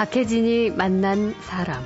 박혜진이 0.00 0.70
만난 0.70 1.34
사람. 1.42 1.84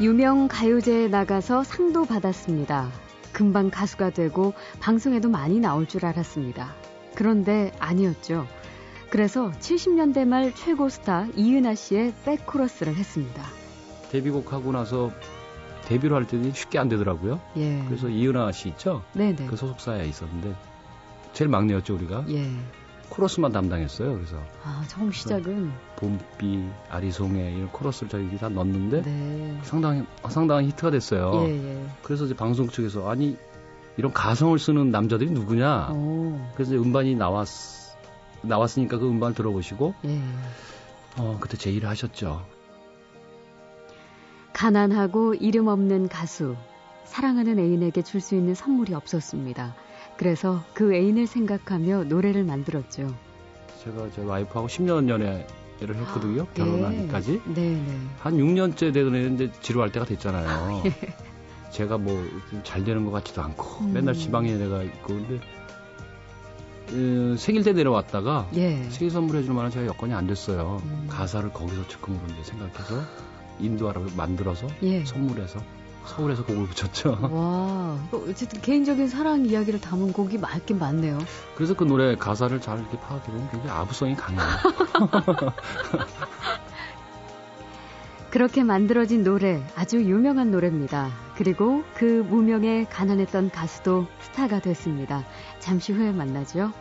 유명 0.00 0.48
가요제에 0.48 1.06
나가서 1.06 1.62
상도 1.62 2.04
받았습니다. 2.04 2.90
금방 3.32 3.70
가수가 3.70 4.10
되고 4.10 4.52
방송에도 4.80 5.28
많이 5.28 5.60
나올 5.60 5.86
줄 5.86 6.04
알았습니다. 6.04 6.74
그런데 7.14 7.70
아니었죠. 7.78 8.48
그래서 9.10 9.52
70년대 9.60 10.26
말 10.26 10.52
최고 10.56 10.88
스타 10.88 11.28
이은하 11.36 11.76
씨의 11.76 12.12
백코러스를 12.24 12.96
했습니다. 12.96 13.44
데뷔곡 14.10 14.52
하고 14.52 14.72
나서 14.72 15.12
데뷔를 15.84 16.16
할 16.16 16.26
때는 16.26 16.52
쉽게 16.52 16.80
안 16.80 16.88
되더라고요. 16.88 17.40
예. 17.58 17.84
그래서 17.86 18.08
이은하 18.08 18.50
씨 18.50 18.70
있죠? 18.70 19.04
네네. 19.12 19.46
그 19.46 19.54
소속사에 19.54 20.04
있었는데 20.08 20.56
제일 21.32 21.48
막내였죠 21.48 21.94
우리가. 21.94 22.24
예. 22.30 22.50
코러스만 23.10 23.52
담당했어요. 23.52 24.14
그래서 24.14 24.36
아, 24.64 24.82
처음 24.88 25.10
시작은. 25.12 25.70
봄비, 25.96 26.68
아리송해 26.88 27.52
이런 27.54 27.68
코러스를 27.72 28.08
저희들이 28.08 28.38
다 28.38 28.48
넣었는데 28.48 29.02
네. 29.02 29.58
상당히 29.62 30.04
상당히 30.28 30.68
히트가 30.68 30.90
됐어요. 30.92 31.32
예, 31.46 31.50
예. 31.50 31.86
그래서 32.02 32.24
이제 32.24 32.34
방송 32.34 32.68
측에서 32.68 33.10
아니 33.10 33.36
이런 33.96 34.12
가성을 34.12 34.58
쓰는 34.58 34.90
남자들이 34.90 35.30
누구냐. 35.30 35.90
오, 35.92 36.40
그래서 36.54 36.72
이제 36.74 36.82
음반이 36.82 37.16
나왔 37.16 37.48
나왔으니까 38.42 38.98
그 38.98 39.08
음반 39.08 39.34
들어보시고 39.34 39.94
예. 40.06 40.20
어 41.18 41.36
그때 41.40 41.56
제의를 41.56 41.88
하셨죠. 41.88 42.46
가난하고 44.52 45.34
이름 45.34 45.66
없는 45.68 46.08
가수. 46.08 46.56
사랑하는 47.04 47.58
애인에게 47.58 48.02
줄 48.02 48.20
수 48.20 48.36
있는 48.36 48.54
선물이 48.54 48.94
없었습니다. 48.94 49.74
그래서 50.20 50.62
그 50.74 50.94
애인을 50.94 51.26
생각하며 51.26 52.04
노래를 52.04 52.44
만들었죠. 52.44 53.16
제가 53.82 54.10
제 54.14 54.22
와이프하고 54.22 54.68
10년 54.68 55.08
연애를 55.08 55.46
했거든요. 55.80 56.42
아, 56.42 56.52
결혼하기까지. 56.52 57.40
네, 57.46 57.70
네. 57.70 57.98
한 58.18 58.36
6년째 58.36 58.92
되는데 58.92 59.50
지루할 59.62 59.90
때가 59.92 60.04
됐잖아요. 60.04 60.82
예. 60.84 60.92
제가 61.70 61.96
뭐 61.96 62.22
잘 62.64 62.84
되는 62.84 63.06
것 63.06 63.12
같지도 63.12 63.40
않고 63.40 63.84
음. 63.86 63.94
맨날 63.94 64.14
지방에 64.14 64.52
내가 64.56 64.82
있고 64.82 65.06
근데 65.06 65.40
어, 66.92 67.36
생일 67.38 67.62
때 67.62 67.72
내려왔다가 67.72 68.50
예. 68.56 68.90
생일 68.90 69.10
선물해 69.10 69.42
줄 69.44 69.54
만한 69.54 69.70
제가 69.70 69.86
여건이 69.86 70.12
안 70.12 70.26
됐어요. 70.26 70.82
음. 70.84 71.06
가사를 71.08 71.50
거기서 71.50 71.88
즉흥으로 71.88 72.20
이제 72.34 72.44
생각해서 72.44 73.02
인도하라고 73.58 74.08
만들어서 74.16 74.66
예. 74.82 75.02
선물해서 75.06 75.62
서울에서 76.06 76.44
곡을 76.44 76.66
붙였죠. 76.66 77.18
와, 77.30 77.98
그 78.10 78.28
어쨌든 78.30 78.60
개인적인 78.60 79.08
사랑 79.08 79.46
이야기를 79.46 79.80
담은 79.80 80.12
곡이 80.12 80.38
많긴 80.38 80.78
많네요. 80.78 81.18
그래서 81.54 81.74
그 81.74 81.84
노래 81.84 82.16
가사를 82.16 82.60
잘 82.60 82.78
이렇게 82.78 82.98
파악해보면 82.98 83.50
굉장히 83.50 83.70
아부성이 83.70 84.14
강해요. 84.16 84.42
그렇게 88.30 88.62
만들어진 88.62 89.24
노래, 89.24 89.60
아주 89.74 89.96
유명한 90.04 90.52
노래입니다. 90.52 91.10
그리고 91.36 91.82
그 91.94 92.04
무명에 92.28 92.84
가난했던 92.84 93.50
가수도 93.50 94.06
스타가 94.20 94.60
됐습니다. 94.60 95.24
잠시 95.58 95.92
후에 95.92 96.12
만나죠. 96.12 96.72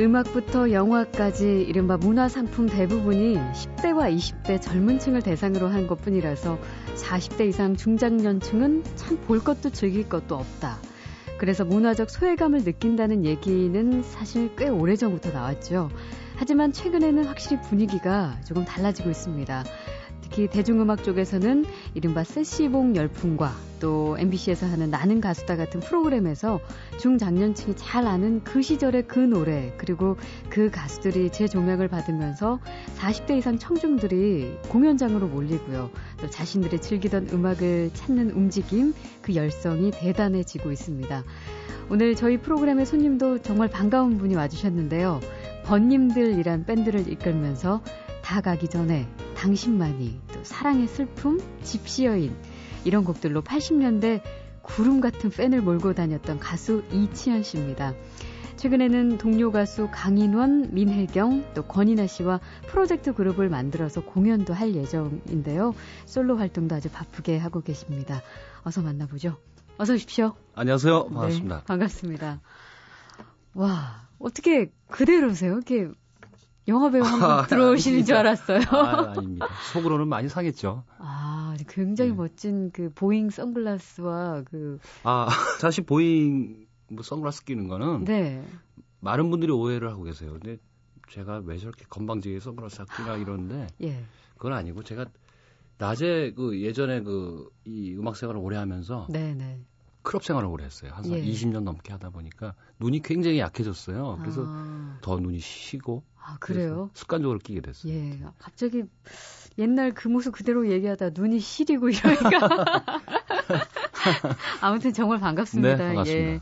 음악부터 0.00 0.72
영화까지 0.72 1.62
이른바 1.68 1.96
문화상품 1.96 2.66
대부분이 2.66 3.34
10대와 3.36 4.16
20대 4.16 4.60
젊은 4.60 4.98
층을 4.98 5.22
대상으로 5.22 5.68
한 5.68 5.86
것 5.86 6.00
뿐이라서 6.00 6.58
40대 6.96 7.48
이상 7.48 7.76
중장년층은 7.76 8.84
참 8.96 9.18
볼 9.26 9.40
것도 9.40 9.70
즐길 9.70 10.08
것도 10.08 10.34
없다. 10.36 10.78
그래서 11.38 11.64
문화적 11.64 12.08
소외감을 12.10 12.62
느낀다는 12.64 13.24
얘기는 13.24 14.02
사실 14.02 14.54
꽤 14.56 14.68
오래전부터 14.68 15.32
나왔죠. 15.32 15.90
하지만 16.36 16.72
최근에는 16.72 17.24
확실히 17.24 17.60
분위기가 17.60 18.38
조금 18.44 18.64
달라지고 18.64 19.10
있습니다. 19.10 19.64
특히 20.32 20.48
대중음악 20.48 21.04
쪽에서는 21.04 21.66
이른바 21.92 22.24
세시봉 22.24 22.96
열풍과 22.96 23.52
또 23.80 24.16
MBC에서 24.18 24.64
하는 24.64 24.88
나는 24.88 25.20
가수다 25.20 25.56
같은 25.56 25.80
프로그램에서 25.80 26.58
중장년층이 26.98 27.76
잘 27.76 28.06
아는 28.06 28.42
그 28.42 28.62
시절의 28.62 29.08
그 29.08 29.18
노래 29.18 29.74
그리고 29.76 30.16
그 30.48 30.70
가수들이 30.70 31.30
재조명을 31.32 31.88
받으면서 31.88 32.60
40대 32.96 33.36
이상 33.36 33.58
청중들이 33.58 34.56
공연장으로 34.70 35.28
몰리고요. 35.28 35.90
또 36.22 36.30
자신들이 36.30 36.80
즐기던 36.80 37.28
음악을 37.30 37.90
찾는 37.92 38.30
움직임 38.30 38.94
그 39.20 39.34
열성이 39.34 39.90
대단해지고 39.90 40.72
있습니다. 40.72 41.24
오늘 41.90 42.16
저희 42.16 42.38
프로그램의 42.38 42.86
손님도 42.86 43.42
정말 43.42 43.68
반가운 43.68 44.16
분이 44.16 44.34
와주셨는데요. 44.34 45.20
번님들이란 45.66 46.64
밴드를 46.64 47.12
이끌면서 47.12 47.82
다 48.22 48.40
가기 48.40 48.68
전에 48.68 49.06
당신만이 49.42 50.20
또 50.32 50.44
사랑의 50.44 50.86
슬픔 50.86 51.40
집시여인 51.64 52.32
이런 52.84 53.02
곡들로 53.02 53.42
80년대 53.42 54.22
구름 54.62 55.00
같은 55.00 55.30
팬을 55.30 55.60
몰고 55.62 55.94
다녔던 55.94 56.38
가수 56.38 56.84
이치현 56.92 57.42
씨입니다. 57.42 57.92
최근에는 58.54 59.18
동료 59.18 59.50
가수 59.50 59.88
강인원, 59.90 60.72
민혜경, 60.72 61.54
또 61.54 61.64
권인아 61.64 62.06
씨와 62.06 62.38
프로젝트 62.68 63.12
그룹을 63.12 63.48
만들어서 63.48 64.04
공연도 64.04 64.54
할 64.54 64.76
예정인데요. 64.76 65.74
솔로 66.06 66.36
활동도 66.36 66.76
아주 66.76 66.88
바쁘게 66.88 67.38
하고 67.38 67.62
계십니다. 67.62 68.22
어서 68.62 68.80
만나보죠. 68.80 69.38
어서 69.76 69.94
오십시오. 69.94 70.36
안녕하세요. 70.54 71.06
반갑습니다. 71.06 71.56
네, 71.56 71.64
반갑습니다. 71.66 72.40
와, 73.54 74.08
어떻게 74.20 74.70
그대로세요? 74.86 75.54
이렇게 75.54 75.90
영화배우 76.68 77.02
한번 77.02 77.30
아, 77.30 77.46
들어오시는 77.46 78.04
줄 78.04 78.14
알았어요. 78.16 78.60
아, 78.70 79.10
아닙니다. 79.10 79.46
속으로는 79.72 80.08
많이 80.08 80.28
상했죠. 80.28 80.84
아, 80.98 81.56
굉장히 81.68 82.10
네. 82.10 82.16
멋진 82.16 82.70
그 82.70 82.90
보잉 82.94 83.30
선글라스와 83.30 84.42
그, 84.50 84.78
아, 85.02 85.26
사실 85.60 85.84
보잉 85.84 86.66
뭐 86.88 87.02
선글라스 87.02 87.44
끼는 87.44 87.68
거는 87.68 88.04
네. 88.04 88.44
많은 89.00 89.30
분들이 89.30 89.50
오해를 89.50 89.90
하고 89.90 90.02
계세요. 90.04 90.32
근데 90.32 90.58
제가 91.10 91.42
왜 91.44 91.58
저렇게 91.58 91.84
건방지게 91.88 92.38
선글라스 92.40 92.84
끼나 92.96 93.16
이러는데 93.16 93.66
예. 93.82 94.04
그건 94.36 94.52
아니고 94.52 94.82
제가 94.82 95.06
낮에 95.78 96.32
그 96.36 96.60
예전에 96.60 97.02
그 97.02 97.50
이 97.64 97.94
음악 97.96 98.16
생활을 98.16 98.40
오래 98.40 98.56
하면서 98.56 99.06
네네. 99.10 99.64
클럽 100.02 100.24
생활을 100.24 100.48
오래 100.48 100.64
했어요. 100.64 100.92
한 100.94 101.04
예. 101.06 101.22
20년 101.22 101.62
넘게 101.62 101.92
하다 101.92 102.10
보니까 102.10 102.54
눈이 102.78 103.02
굉장히 103.02 103.38
약해졌어요. 103.38 104.18
그래서 104.20 104.44
아, 104.46 104.98
더 105.00 105.18
눈이 105.18 105.38
쉬고 105.38 106.02
아, 106.20 106.36
그래요? 106.38 106.90
습관적으로 106.94 107.38
끼게 107.38 107.60
됐어요. 107.60 107.92
예. 107.92 108.20
갑자기 108.38 108.84
옛날 109.58 109.92
그 109.92 110.08
모습 110.08 110.32
그대로 110.32 110.70
얘기하다 110.70 111.10
눈이 111.10 111.40
시리고 111.40 111.88
이러니까. 111.88 112.64
아무튼 114.60 114.92
정말 114.92 115.18
반갑습니다. 115.20 115.76
네, 115.76 115.86
반갑습니다. 115.86 116.32
예. 116.32 116.40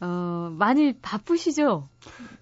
어, 0.00 0.50
많이 0.56 0.92
바쁘시죠? 1.00 1.88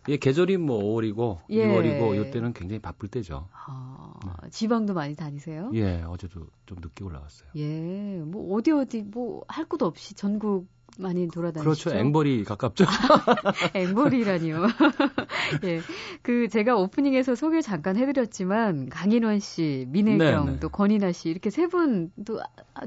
예, 0.09 0.17
계절이 0.19 0.57
뭐 0.59 0.79
5월이고 0.83 1.41
예. 1.51 1.67
6월이고 1.67 2.29
이때는 2.29 2.53
굉장히 2.53 2.81
바쁠 2.81 3.09
때죠. 3.09 3.49
어, 3.69 4.13
지방도 4.51 4.95
많이 4.95 5.17
다니세요? 5.17 5.71
예, 5.75 6.03
어제도 6.03 6.47
좀 6.67 6.79
늦게 6.81 7.05
올라갔어요. 7.05 7.49
예, 7.57 8.19
뭐 8.25 8.57
어디 8.57 8.71
어디 8.73 9.03
뭐 9.03 9.43
할 9.49 9.65
것도 9.65 9.87
없이 9.87 10.15
전국 10.15 10.69
많이 10.99 11.29
돌아다니시죠? 11.29 11.63
그렇죠. 11.91 11.91
앵벌이 11.99 12.45
가깝죠. 12.45 12.85
앵벌이라니요. 13.75 14.67
예, 15.65 15.81
그 16.23 16.49
제가 16.49 16.77
오프닝에서 16.77 17.35
소개 17.35 17.61
잠깐 17.61 17.97
해드렸지만 17.97 18.89
강인원 18.89 19.39
씨, 19.41 19.87
민혜경, 19.91 20.47
네, 20.47 20.53
네. 20.53 20.61
또 20.61 20.69
권인아 20.69 21.13
씨 21.13 21.29
이렇게 21.31 21.51
세 21.51 21.67
분 21.69 22.11
또 22.25 22.41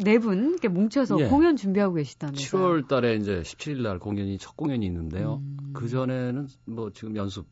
네 0.04 0.18
분 0.20 0.50
이렇게 0.52 0.68
뭉쳐서 0.68 1.20
예. 1.20 1.28
공연 1.28 1.56
준비하고 1.56 1.96
계시다면서요? 1.96 2.62
7월 2.62 2.88
달에 2.88 3.16
이제 3.16 3.42
17일 3.44 3.82
날 3.82 4.00
공연이 4.00 4.38
첫 4.38 4.56
공연이 4.56 4.86
있는데요. 4.86 5.42
음. 5.44 5.72
그 5.74 5.88
전에는 5.88 6.48
뭐 6.66 6.92
지금 6.92 7.16
연습 7.16 7.48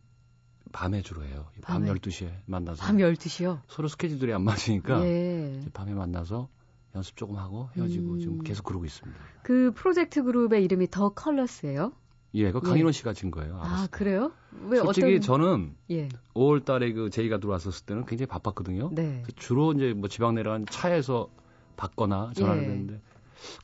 밤에 0.71 1.01
주로 1.01 1.23
해요. 1.23 1.47
밤 1.61 1.83
밤에. 1.85 1.93
12시에 1.99 2.29
만나서 2.45 2.83
밤 2.83 2.97
12시요? 2.97 3.61
서로 3.67 3.87
스케줄들이 3.87 4.33
안 4.33 4.43
맞으니까 4.43 5.01
예. 5.05 5.61
밤에 5.73 5.93
만나서 5.93 6.49
연습 6.97 7.15
조금 7.15 7.37
하고 7.37 7.69
헤어지고 7.75 8.13
음. 8.13 8.19
지금 8.19 8.39
계속 8.43 8.63
그러고 8.63 8.85
있습니다. 8.85 9.19
그 9.43 9.71
프로젝트 9.75 10.23
그룹의 10.23 10.63
이름이 10.65 10.89
더 10.89 11.09
컬러스예요? 11.09 11.93
예, 12.33 12.51
그 12.51 12.59
예. 12.63 12.69
강인원 12.69 12.91
씨가 12.91 13.13
진 13.13 13.31
거예요. 13.31 13.55
아, 13.57 13.65
알았어요. 13.65 13.87
그래요? 13.91 14.31
왜 14.67 14.79
솔직히 14.79 15.07
어떤 15.15 15.21
저는 15.21 15.75
예. 15.91 16.09
5월 16.35 16.65
달에 16.65 16.91
그 16.91 17.09
제의가 17.09 17.39
들어왔었을 17.39 17.85
때는 17.85 18.05
굉장히 18.05 18.27
바빴거든요. 18.27 18.89
네. 18.93 19.21
그래서 19.23 19.31
주로 19.37 19.71
이제 19.73 19.93
뭐 19.93 20.09
지방 20.09 20.35
내려간 20.35 20.65
차에서 20.69 21.29
받거나 21.77 22.33
전화를 22.35 22.63
예. 22.63 22.67
했는데 22.67 23.01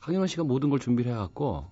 강인원 0.00 0.28
씨가 0.28 0.44
모든 0.44 0.70
걸 0.70 0.78
준비를 0.78 1.12
해갖고 1.12 1.66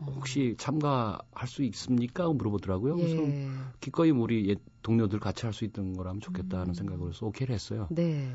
혹시 0.00 0.54
참가할 0.58 1.46
수 1.46 1.62
있습니까? 1.64 2.28
물어보더라고요. 2.28 2.96
그래서 2.96 3.16
예. 3.22 3.48
기꺼이 3.80 4.10
우리 4.10 4.48
옛 4.48 4.58
동료들 4.82 5.18
같이 5.20 5.44
할 5.46 5.52
수 5.52 5.64
있던 5.64 5.92
거라면 5.94 6.20
좋겠다는 6.20 6.68
음. 6.68 6.74
생각으로 6.74 7.10
해서 7.10 7.26
오케이를 7.26 7.54
했어요. 7.54 7.86
네. 7.90 8.34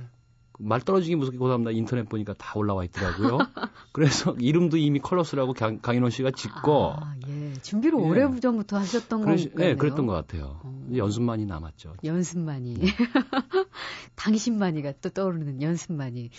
말 0.59 0.81
떨어지기 0.81 1.15
무섭게 1.15 1.37
그 1.37 1.47
다음날 1.47 1.73
인터넷 1.73 2.07
보니까 2.07 2.33
다 2.33 2.53
올라와 2.57 2.83
있더라고요. 2.85 3.37
그래서 3.91 4.35
이름도 4.39 4.77
이미 4.77 4.99
컬러스라고 4.99 5.53
강, 5.53 5.79
강인원 5.79 6.11
씨가 6.11 6.31
짓고 6.31 6.93
아, 6.93 7.15
예. 7.27 7.53
준비를 7.61 7.99
예. 7.99 8.03
오래 8.03 8.39
전부터 8.39 8.77
하셨던 8.77 9.21
그러시, 9.21 9.49
건가요? 9.49 9.69
네, 9.69 9.75
그랬던 9.75 10.05
것 10.05 10.13
같아요. 10.13 10.59
어. 10.63 10.87
연습만이 10.95 11.45
남았죠. 11.45 11.95
연습만이. 12.03 12.73
네. 12.75 12.87
당신만이가 14.15 14.93
또 15.01 15.09
떠오르는 15.09 15.61
연습만이. 15.61 16.29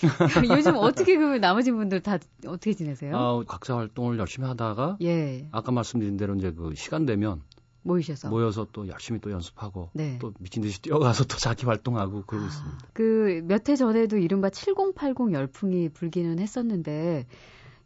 요즘 0.51 0.77
어떻게 0.77 1.17
그 1.17 1.37
나머지 1.37 1.73
분들 1.73 2.01
다 2.01 2.19
어떻게 2.47 2.75
지내세요? 2.75 3.17
아, 3.17 3.43
각자 3.47 3.77
활동을 3.77 4.19
열심히 4.19 4.49
하다가 4.49 4.99
예. 5.03 5.49
아까 5.53 5.73
말씀드린 5.73 6.17
대로 6.17 6.35
이제 6.35 6.51
그 6.51 6.75
시간 6.75 7.07
되면 7.07 7.43
모이셔서. 7.87 8.29
모여서 8.29 8.67
또 8.73 8.89
열심히 8.89 9.21
또 9.21 9.31
연습하고 9.31 9.91
네. 9.95 10.19
또 10.21 10.33
미친 10.41 10.63
듯이 10.63 10.81
뛰어가서 10.83 11.25
또 11.25 11.37
자기 11.37 11.67
활동하고 11.67 12.25
그러고 12.27 12.47
있습니다. 12.47 12.89
그 12.93 13.43
몇 13.45 13.69
해 13.69 13.77
전에도 13.77 14.17
이른바 14.19 14.51
7080 14.51 15.33
열풍이 15.33 15.89
불기는 15.91 16.39
했었는데 16.39 17.27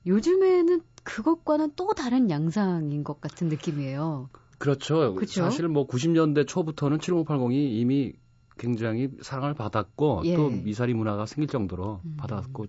요즘에는 0.06 0.80
그것과는 1.04 1.72
또 1.76 1.92
다른 1.92 2.30
양상인 2.30 3.04
것 3.04 3.20
같은 3.20 3.48
느낌이에요. 3.48 4.28
그렇죠. 4.58 5.14
그쵸? 5.14 5.42
사실 5.42 5.68
뭐 5.68 5.86
90년대 5.86 6.46
초부터는 6.46 6.98
7080이 6.98 7.54
이미 7.54 8.12
굉장히 8.58 9.08
사랑을 9.22 9.54
받았고 9.54 10.22
예. 10.26 10.36
또 10.36 10.50
미사리 10.50 10.92
문화가 10.92 11.24
생길 11.26 11.48
정도로 11.48 12.00
음. 12.04 12.16
받았고 12.18 12.66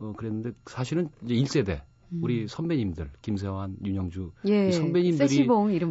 어 0.00 0.12
그랬는데 0.16 0.52
사실은 0.66 1.08
이제 1.22 1.34
1세대 1.34 1.80
음. 1.80 1.93
우리 2.20 2.46
선배님들 2.48 3.10
김세환, 3.22 3.76
윤영주 3.84 4.32
예. 4.48 4.68
이 4.68 4.72
선배님들이. 4.72 5.46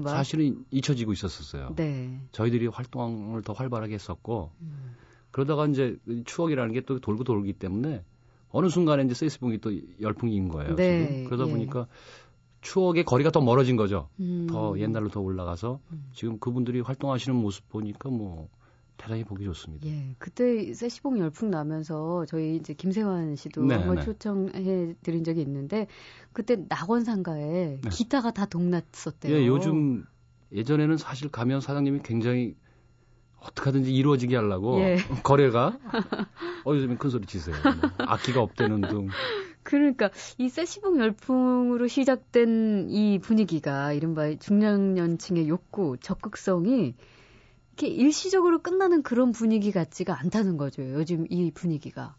사실은 0.09 0.65
잊혀지고 0.71 1.13
있었었어요. 1.13 1.73
네. 1.75 2.19
저희들이 2.31 2.67
활동을 2.67 3.41
더 3.41 3.53
활발하게 3.53 3.93
했었고 3.95 4.51
음. 4.61 4.95
그러다가 5.31 5.67
이제 5.67 5.97
추억이라는 6.25 6.73
게 6.73 6.81
또 6.81 6.99
돌고 6.99 7.23
돌기 7.23 7.53
때문에 7.53 8.03
어느 8.49 8.69
순간에 8.69 9.03
이제 9.03 9.13
세이스봉이 9.15 9.59
또 9.59 9.71
열풍인 9.99 10.47
거예요. 10.49 10.75
네, 10.75 11.07
지금. 11.07 11.25
그러다 11.25 11.47
예. 11.47 11.51
보니까 11.51 11.87
추억의 12.61 13.03
거리가 13.03 13.31
더 13.31 13.41
멀어진 13.41 13.75
거죠. 13.75 14.09
음. 14.19 14.47
더 14.49 14.79
옛날로 14.79 15.09
더 15.09 15.19
올라가서 15.21 15.79
음. 15.91 16.05
지금 16.13 16.37
그분들이 16.39 16.79
활동하시는 16.81 17.35
모습 17.35 17.67
보니까 17.69 18.09
뭐 18.09 18.47
대단히 19.03 19.25
보기 19.25 19.43
좋습니다. 19.43 19.85
예, 19.85 20.15
그때 20.17 20.73
세시봉 20.73 21.19
열풍 21.19 21.51
나면서 21.51 22.25
저희 22.25 22.55
이제 22.55 22.73
김세환 22.73 23.35
씨도 23.35 23.65
네, 23.65 23.75
한번 23.75 23.97
네. 23.97 24.03
초청해 24.03 24.95
드린 25.03 25.25
적이 25.25 25.41
있는데 25.41 25.87
그때 26.31 26.55
낙원상가에 26.69 27.79
네. 27.81 27.89
기타가 27.91 28.31
다 28.31 28.45
동났었대요. 28.45 29.35
예, 29.35 29.45
요즘 29.45 30.05
예전에는 30.53 30.95
사실 30.95 31.29
가면 31.29 31.59
사장님이 31.59 31.99
굉장히 32.03 32.55
어떻게 33.41 33.65
하든지 33.65 33.93
이루어지게 33.93 34.37
하려고 34.37 34.79
예. 34.79 34.95
거래가 35.23 35.77
어 36.65 36.73
요즘엔 36.73 36.97
큰 36.97 37.09
소리 37.09 37.25
치세요. 37.25 37.57
뭐 37.61 38.07
악기가 38.07 38.41
없대는 38.41 38.81
둥. 38.81 39.09
그러니까 39.63 40.11
이 40.37 40.47
세시봉 40.47 40.99
열풍으로 40.99 41.87
시작된 41.87 42.87
이 42.89 43.19
분위기가 43.19 43.91
이른바 43.91 44.33
중장년층의 44.35 45.49
욕구, 45.49 45.97
적극성이 45.99 46.95
이렇게 47.73 47.87
일시적으로 47.87 48.61
끝나는 48.61 49.01
그런 49.01 49.31
분위기 49.31 49.71
같지가 49.71 50.19
않다는 50.19 50.57
거죠. 50.57 50.83
요즘 50.93 51.25
이 51.29 51.51
분위기가. 51.51 52.15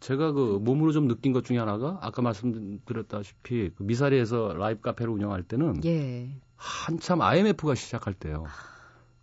제가 0.00 0.32
그 0.32 0.58
몸으로 0.60 0.92
좀 0.92 1.08
느낀 1.08 1.32
것 1.32 1.44
중에 1.44 1.58
하나가 1.58 1.98
아까 2.00 2.22
말씀드렸다시피 2.22 3.70
그 3.76 3.82
미사리에서 3.82 4.54
라이브 4.54 4.80
카페를 4.80 5.12
운영할 5.12 5.42
때는 5.42 5.84
예. 5.84 6.28
한참 6.56 7.20
IMF가 7.20 7.74
시작할 7.74 8.14
때요. 8.14 8.44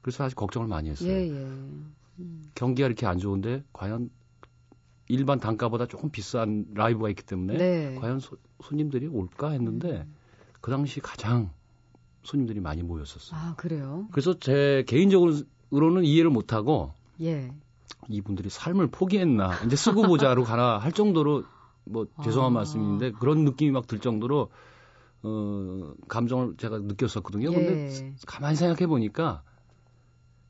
그래서 0.02 0.18
사실 0.18 0.36
걱정을 0.36 0.68
많이 0.68 0.90
했어요. 0.90 1.10
예, 1.10 1.28
예. 1.28 1.32
음, 2.20 2.52
경기가 2.56 2.88
이렇게 2.88 3.06
안 3.06 3.20
좋은데 3.20 3.64
과연 3.74 4.10
일반 5.08 5.40
단가보다 5.40 5.88
조금 5.88 6.10
비싼 6.10 6.66
라이브가 6.74 7.10
있기 7.10 7.24
때문에 7.24 7.58
네. 7.58 7.96
과연 7.96 8.20
소, 8.20 8.38
손님들이 8.64 9.08
올까 9.08 9.52
했는데 9.52 10.06
음. 10.08 10.16
그 10.62 10.72
당시 10.72 11.00
가장 11.00 11.52
손님들이 12.24 12.60
많이 12.60 12.82
모였었어요. 12.82 13.40
아, 13.40 13.56
그래요? 13.56 14.08
그래서 14.12 14.38
제 14.40 14.84
개인적 14.88 15.22
으로는 15.74 16.04
이해를 16.04 16.30
못하고 16.30 16.94
예. 17.22 17.52
이분들이 18.10 18.50
삶을 18.50 18.88
포기했나 18.88 19.64
이제 19.66 19.76
쓰고 19.76 20.04
보자로 20.04 20.44
가나 20.44 20.78
할 20.78 20.92
정도로 20.92 21.44
뭐 21.86 22.08
죄송한 22.24 22.52
아. 22.52 22.54
말씀인데 22.54 23.12
그런 23.12 23.46
느낌이 23.46 23.72
막 23.72 23.88
들 23.88 24.00
정도로 24.00 24.50
어 25.24 25.94
감정을 26.08 26.56
제가 26.58 26.80
느꼈었거든요. 26.80 27.52
근데 27.52 27.90
예. 27.90 28.14
가만히 28.28 28.56
생각해 28.56 28.86
보니까 28.88 29.42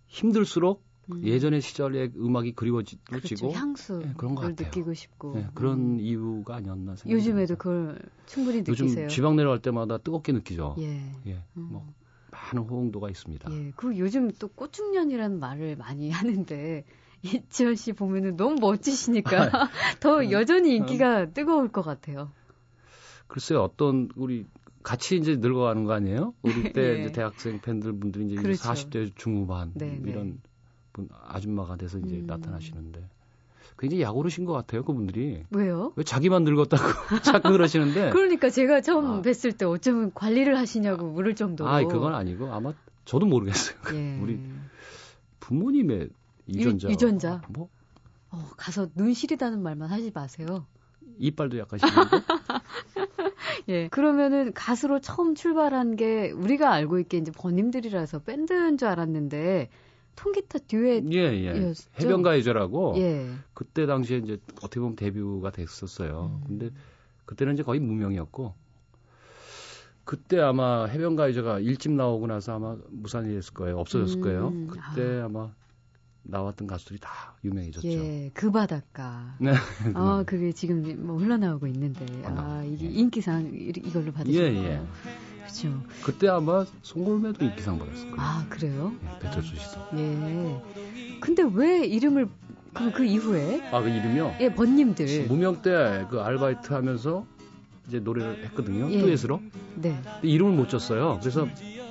힘들수록 0.07 0.83
음. 1.11 1.21
예전의 1.23 1.61
시절의 1.61 2.13
음악이 2.17 2.53
그리워지고 2.53 3.01
그렇죠. 3.05 3.51
향수를 3.51 4.09
예, 4.09 4.13
그런 4.17 4.33
것 4.35 4.41
같아요. 4.41 4.67
느끼고 4.67 4.93
싶고. 4.93 5.35
네, 5.35 5.47
그런 5.53 5.79
음. 5.95 5.99
이유가 5.99 6.55
아니었나 6.55 6.95
생각합니다. 6.95 7.11
요즘에도 7.11 7.55
그걸 7.57 8.01
충분히 8.25 8.63
요즘 8.67 8.85
느끼세요. 8.87 9.07
지방 9.09 9.35
내려갈 9.35 9.59
때마다 9.61 9.97
뜨겁게 9.99 10.31
느끼죠. 10.33 10.75
예. 10.79 11.11
예, 11.27 11.33
음. 11.57 11.67
뭐 11.71 11.87
많은 12.45 12.67
호응도가 12.67 13.09
있습니다. 13.09 13.51
예. 13.51 13.71
그 13.75 13.97
요즘 13.97 14.31
또 14.31 14.47
꽃중년이라는 14.47 15.39
말을 15.39 15.75
많이 15.75 16.11
하는데 16.11 16.85
이지현 17.23 17.75
씨 17.75 17.93
보면은 17.93 18.37
너무 18.37 18.55
멋지시니까 18.59 19.49
더 19.99 20.31
여전히 20.31 20.75
인기가 20.75 21.25
뜨거울 21.25 21.69
것 21.69 21.81
같아요. 21.81 22.31
글쎄요, 23.27 23.63
어떤 23.63 24.09
우리 24.15 24.45
같이 24.83 25.17
이제 25.17 25.35
늙어가는 25.37 25.85
거 25.85 25.93
아니에요? 25.93 26.35
우리 26.43 26.71
때 26.71 26.81
예. 26.81 26.99
이제 27.01 27.11
대학생 27.11 27.59
팬들 27.59 27.97
분들이 27.97 28.25
이제 28.25 28.35
그렇죠. 28.35 28.61
40대 28.61 29.15
중후반 29.15 29.71
네, 29.73 29.99
네. 29.99 30.11
이런 30.11 30.39
분 30.93 31.09
아줌마가 31.11 31.75
돼서 31.75 31.97
이제 31.97 32.17
음. 32.17 32.27
나타나시는데 32.27 33.09
굉장히 33.77 34.03
약오르신 34.03 34.45
것 34.45 34.53
같아요, 34.53 34.83
그분들이. 34.83 35.43
왜요? 35.51 35.93
왜 35.95 36.03
자기만 36.03 36.43
늙었다고 36.43 36.83
자꾸 37.23 37.51
그러시는데. 37.51 38.11
그러니까 38.15 38.49
제가 38.49 38.81
처음 38.81 39.05
아. 39.05 39.21
뵀을 39.21 39.57
때 39.57 39.65
어쩌면 39.65 40.11
관리를 40.13 40.57
하시냐고 40.57 41.07
물을 41.07 41.35
정도로. 41.35 41.69
아, 41.69 41.83
그건 41.83 42.15
아니고 42.15 42.51
아마 42.53 42.73
저도 43.05 43.25
모르겠어요. 43.25 43.77
예. 43.93 44.19
우리 44.23 44.39
부모님의 45.39 46.09
유전자. 46.49 46.89
유 46.89 46.97
전자. 46.97 47.41
뭐 47.49 47.69
어, 48.31 48.49
가서 48.57 48.87
눈 48.95 49.13
시리다는 49.13 49.61
말만 49.61 49.89
하지 49.89 50.11
마세요. 50.13 50.65
이빨도 51.17 51.57
약간 51.59 51.79
시리고. 51.79 52.01
예. 53.69 53.87
그러면은 53.89 54.53
가수로 54.53 54.99
처음 54.99 55.35
출발한 55.35 55.95
게 55.95 56.31
우리가 56.31 56.71
알고 56.71 56.99
있게 56.99 57.17
이제 57.17 57.31
번님들이라서 57.31 58.19
밴드인 58.19 58.77
줄 58.77 58.87
알았는데 58.87 59.69
통기타 60.15 60.59
듀엣 60.67 61.11
예, 61.13 61.17
예. 61.17 61.47
였죠? 61.69 61.89
해변가이저라고 61.99 62.93
예. 62.97 63.29
그때 63.53 63.85
당시에 63.85 64.17
이제 64.19 64.37
어떻게 64.57 64.79
보면 64.79 64.95
데뷔가 64.95 65.51
됐었어요. 65.51 66.39
음. 66.41 66.47
근데 66.47 66.69
그때는 67.25 67.53
이제 67.55 67.63
거의 67.63 67.79
무명이었고 67.79 68.53
그때 70.03 70.39
아마 70.39 70.85
해변가이저가 70.85 71.59
일집 71.59 71.91
나오고 71.91 72.27
나서 72.27 72.55
아마 72.55 72.77
무산이 72.89 73.33
됐을 73.33 73.53
거예요. 73.53 73.79
없어졌을 73.79 74.17
음, 74.17 74.21
거예요. 74.21 74.53
그때 74.67 75.21
아마 75.21 75.51
나왔던 76.23 76.67
가수들이 76.67 76.99
다 76.99 77.35
유명해졌죠. 77.43 77.87
예. 77.87 78.31
그 78.33 78.51
바닷가. 78.51 79.35
네. 79.39 79.53
아, 79.95 80.23
그게 80.25 80.51
지금 80.51 81.05
뭐 81.05 81.17
흘러나오고 81.17 81.67
있는데. 81.67 82.05
아, 82.25 82.63
이게 82.65 82.85
예. 82.85 82.89
인기상 82.89 83.51
이- 83.53 83.73
이걸로 83.75 84.11
받으신 84.11 84.39
예. 84.41 84.47
예. 84.47 84.81
그렇죠. 85.45 85.81
그때 86.03 86.27
아마 86.27 86.65
송골매도 86.81 87.43
인기상 87.45 87.77
받았을 87.79 88.01
거예요. 88.11 88.15
아, 88.17 88.45
그래요? 88.49 88.93
예, 89.03 89.19
배철수 89.19 89.55
씨도. 89.55 89.81
예. 89.97 90.61
근데 91.19 91.43
왜 91.53 91.85
이름을 91.85 92.27
그럼 92.73 92.91
그 92.91 93.05
이후에 93.05 93.69
아, 93.71 93.81
그 93.81 93.89
이름이요? 93.89 94.35
예, 94.41 94.53
번님들. 94.53 95.27
무명 95.27 95.61
때 95.61 96.05
그 96.09 96.19
아르바이트 96.21 96.73
하면서 96.73 97.25
이제 97.87 97.99
노래를 97.99 98.43
했거든요. 98.45 98.91
예. 98.91 99.01
듀엣으로. 99.01 99.41
네. 99.75 99.99
이름을 100.23 100.53
못 100.53 100.67
줬어요. 100.69 101.17
그래서 101.21 101.47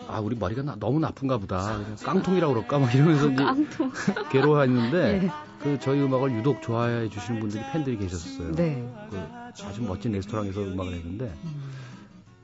아 0.09 0.21
우리 0.21 0.37
머리가 0.37 0.63
나- 0.63 0.77
너무 0.79 0.99
나쁜가 1.01 1.39
보다. 1.39 1.79
깡통이라고 2.03 2.53
그럴까 2.53 2.79
막 2.79 2.95
이러면서 2.95 3.29
이제 3.31 3.43
깡통. 3.43 3.91
괴로워했는데 4.31 5.25
예. 5.25 5.31
그 5.63 5.79
저희 5.81 6.01
음악을 6.03 6.33
유독 6.33 6.61
좋아해 6.61 7.09
주시는 7.09 7.41
분들이 7.41 7.63
팬들이 7.73 7.97
계셨어요. 7.97 8.53
네. 8.53 8.87
그 9.11 9.19
아주 9.65 9.81
멋진 9.83 10.13
레스토랑에서 10.13 10.61
음악을 10.63 10.93
했는데 10.95 11.33
음. 11.45 11.63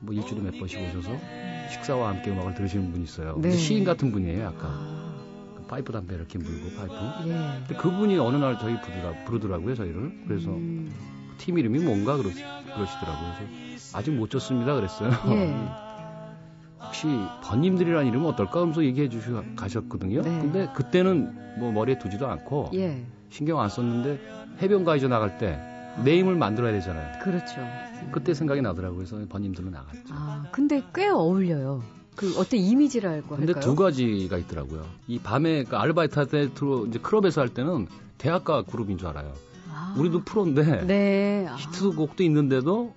뭐 0.01 0.15
일주일에 0.15 0.43
몇 0.43 0.59
번씩 0.59 0.81
오셔서 0.81 1.11
식사와 1.71 2.09
함께 2.09 2.31
음악을 2.31 2.55
들으시는 2.55 2.91
분이 2.93 3.05
있어요. 3.05 3.37
네. 3.41 3.51
시인 3.53 3.85
같은 3.85 4.11
분이에요, 4.11 4.43
약간. 4.43 4.71
아, 4.71 5.25
그 5.57 5.63
파이프 5.67 5.93
담배 5.93 6.15
이렇게 6.15 6.39
물고 6.39 6.77
파이프. 6.77 7.29
예. 7.29 7.33
근데 7.67 7.75
그분이 7.77 8.19
어느 8.19 8.37
날 8.37 8.59
저희 8.59 8.81
부르라, 8.81 9.25
부르더라고요, 9.25 9.75
저희를. 9.75 10.25
그래서 10.27 10.51
음. 10.51 10.93
팀 11.39 11.59
이름이 11.59 11.79
뭔가 11.81 12.17
그러, 12.17 12.31
그러시더라고요. 12.31 13.35
그래서 13.39 13.99
아직 13.99 14.11
못 14.13 14.31
줬습니다 14.31 14.75
그랬어요. 14.75 15.11
예. 15.29 15.55
혹시 16.83 17.07
번님들이라는 17.45 18.09
이름은 18.09 18.27
어떨까 18.31 18.61
하면서 18.63 18.83
얘기해 18.83 19.09
주시고 19.09 19.55
가셨거든요. 19.55 20.23
네. 20.23 20.31
근데 20.31 20.69
그때는 20.75 21.59
뭐 21.59 21.73
머리에 21.73 21.99
두지도 21.99 22.27
않고 22.27 22.71
예. 22.75 23.05
신경 23.29 23.61
안 23.61 23.69
썼는데 23.69 24.19
해변 24.63 24.85
가이저 24.85 25.09
나갈 25.09 25.39
때 25.39 25.61
네임을 26.05 26.37
만들어야 26.37 26.73
되잖아요. 26.73 27.19
그렇죠. 27.23 27.55
그때 28.13 28.33
생각이 28.35 28.63
나더라고요. 28.63 28.97
그래서 28.99 29.19
번님들로 29.29 29.71
나갔죠. 29.71 30.01
아, 30.11 30.45
근데 30.53 30.83
꽤 30.95 31.09
어울려요. 31.09 31.83
그 32.17 32.35
어떤 32.39 32.59
이미지랄고 32.61 33.37
근데 33.37 33.53
할까요? 33.53 33.61
두 33.65 33.75
가지가 33.77 34.37
있더라고요. 34.39 34.85
이 35.09 35.19
밤에 35.19 35.65
그 35.65 35.77
아르바이트 35.77 36.19
할 36.19 36.27
때 36.27 36.53
들어 36.55 36.85
이제 36.87 36.99
클럽에서 36.99 37.41
할 37.41 37.49
때는 37.49 37.87
대학가 38.19 38.63
그룹인 38.63 38.99
줄 38.99 39.09
알아요. 39.09 39.33
아, 39.73 39.95
우리도 39.97 40.25
프로인데 40.25 40.85
네. 40.87 41.47
아, 41.49 41.55
히트곡도 41.57 42.23
있는데도 42.25 42.95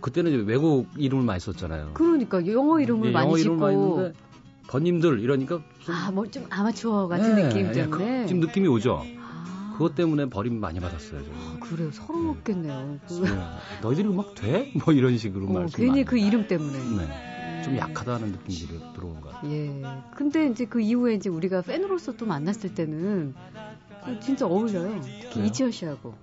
그때는 0.00 0.32
이제 0.32 0.42
외국 0.46 0.86
이름을 0.96 1.24
많이 1.24 1.38
썼잖아요. 1.40 1.90
그러니까 1.94 2.46
영어 2.46 2.80
이름을 2.80 3.08
예, 3.08 3.12
많이 3.12 3.26
영어 3.28 3.36
짓고 3.38 3.54
이름을 3.70 3.96
많이 4.02 4.12
번님들 4.66 5.20
이러니까 5.20 5.60
좀 5.80 5.94
아, 5.94 6.10
뭐 6.10 6.26
좀 6.26 6.44
아마추어 6.50 7.06
같은 7.08 7.36
네, 7.36 7.42
느낌 7.44 7.66
예, 7.68 7.72
때문에. 7.72 8.22
그- 8.22 8.26
지금 8.26 8.40
느낌이 8.40 8.66
오죠. 8.68 9.04
아, 9.74 9.76
그것 9.76 9.94
때문에 9.94 10.26
버림 10.26 10.60
많이 10.60 10.78
받았어요. 10.80 11.20
저는. 11.24 11.32
아, 11.34 11.56
그래요. 11.60 11.90
서러웠겠네요. 11.92 12.98
그, 13.08 13.14
네. 13.14 13.30
너희들이 13.82 14.08
음악 14.08 14.34
돼? 14.36 14.72
뭐 14.84 14.94
이런 14.94 15.18
식으로 15.18 15.46
어, 15.48 15.52
말씀 15.52 15.76
괜히 15.76 15.90
많이 15.90 16.04
그 16.04 16.16
이름 16.18 16.46
때문에. 16.46 16.78
네. 16.78 17.62
좀 17.64 17.72
음. 17.74 17.78
약하다는 17.78 18.32
느낌이 18.32 18.68
들- 18.68 18.80
들어온 18.94 19.20
것 19.20 19.32
같아요. 19.32 19.50
예. 19.50 19.82
근데 20.14 20.46
이제 20.48 20.66
그 20.66 20.80
이후에 20.80 21.14
이제 21.14 21.30
우리가 21.30 21.62
팬으로서 21.62 22.12
또 22.12 22.26
만났을 22.26 22.74
때는 22.74 23.34
어, 24.02 24.20
진짜 24.20 24.46
어울려요. 24.46 25.00
특히 25.02 25.30
그래요? 25.32 25.46
이치현 25.46 25.70
씨하고 25.70 26.14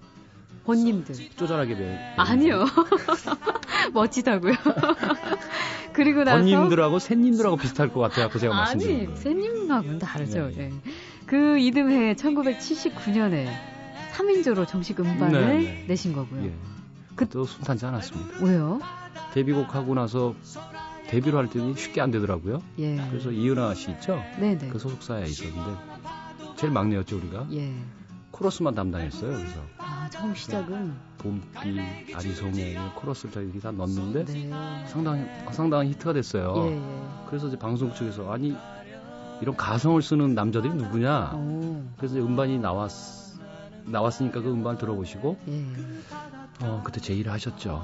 번님들. 0.65 1.15
쪼잔하게 1.36 1.75
배. 1.75 1.98
아니요. 2.17 2.65
멋지다고요. 3.93 4.53
그리고 5.93 6.24
나서 6.24 6.38
번님들하고 6.43 7.00
샌님들하고 7.00 7.58
비슷할 7.58 7.91
것 7.91 8.00
같아요. 8.00 8.29
그 8.29 8.39
제가 8.39 8.53
말씀드린 8.53 8.96
아니 8.98 9.05
거. 9.08 9.15
샌님하고는 9.15 10.00
다르죠. 10.00 10.51
네. 10.55 10.65
예. 10.65 10.72
그 11.31 11.57
이듬해 11.59 12.13
1979년에 12.15 13.47
3인조로 14.11 14.67
정식 14.67 15.00
음반을 15.00 15.41
네, 15.47 15.63
네. 15.63 15.85
내신 15.88 16.11
거고요. 16.11 16.43
예. 16.43 16.53
그것도 17.15 17.45
순탄치 17.45 17.85
않았습니다. 17.85 18.43
왜요? 18.43 18.81
데뷔곡 19.33 19.73
하고 19.73 19.93
나서 19.93 20.35
데뷔를 21.07 21.39
할 21.39 21.50
때는 21.50 21.75
쉽게 21.75 22.01
안 22.01 22.11
되더라고요. 22.11 22.61
예. 22.79 22.97
그래서 23.09 23.31
이은하 23.31 23.73
씨 23.75 23.91
있죠? 23.91 24.21
네네. 24.41 24.71
그 24.71 24.77
소속사에 24.77 25.23
있었는데 25.23 25.79
제일 26.57 26.73
막내였죠 26.73 27.15
우리가. 27.15 27.47
예. 27.53 27.75
코러스만 28.31 28.75
담당했어요. 28.75 29.31
그래서 29.31 29.61
아 29.77 30.09
처음 30.11 30.35
시작은 30.35 30.93
봄비, 31.17 31.79
아리송해 32.13 32.75
코러스를 32.95 33.31
저희들이 33.31 33.61
다 33.61 33.71
넣었는데 33.71 34.25
네. 34.25 34.50
상당히 34.85 35.23
상당한 35.51 35.88
히트가 35.88 36.11
됐어요. 36.11 36.55
예. 36.57 36.75
예. 36.75 36.81
그래서 37.29 37.47
이제 37.47 37.57
방송 37.57 37.93
측에서 37.93 38.33
아니 38.33 38.53
이런 39.41 39.55
가성을 39.55 40.01
쓰는 40.01 40.36
남자들이 40.36 40.74
누구냐? 40.74 41.33
오. 41.33 41.83
그래서 41.98 42.17
음반이 42.17 42.60
나왔 42.60 42.91
나왔으니까 43.86 44.41
그 44.41 44.51
음반 44.51 44.77
들어보시고 44.77 45.38
예. 45.48 45.65
어 46.62 46.81
그때 46.86 47.01
제의를 47.01 47.31
하셨죠. 47.31 47.83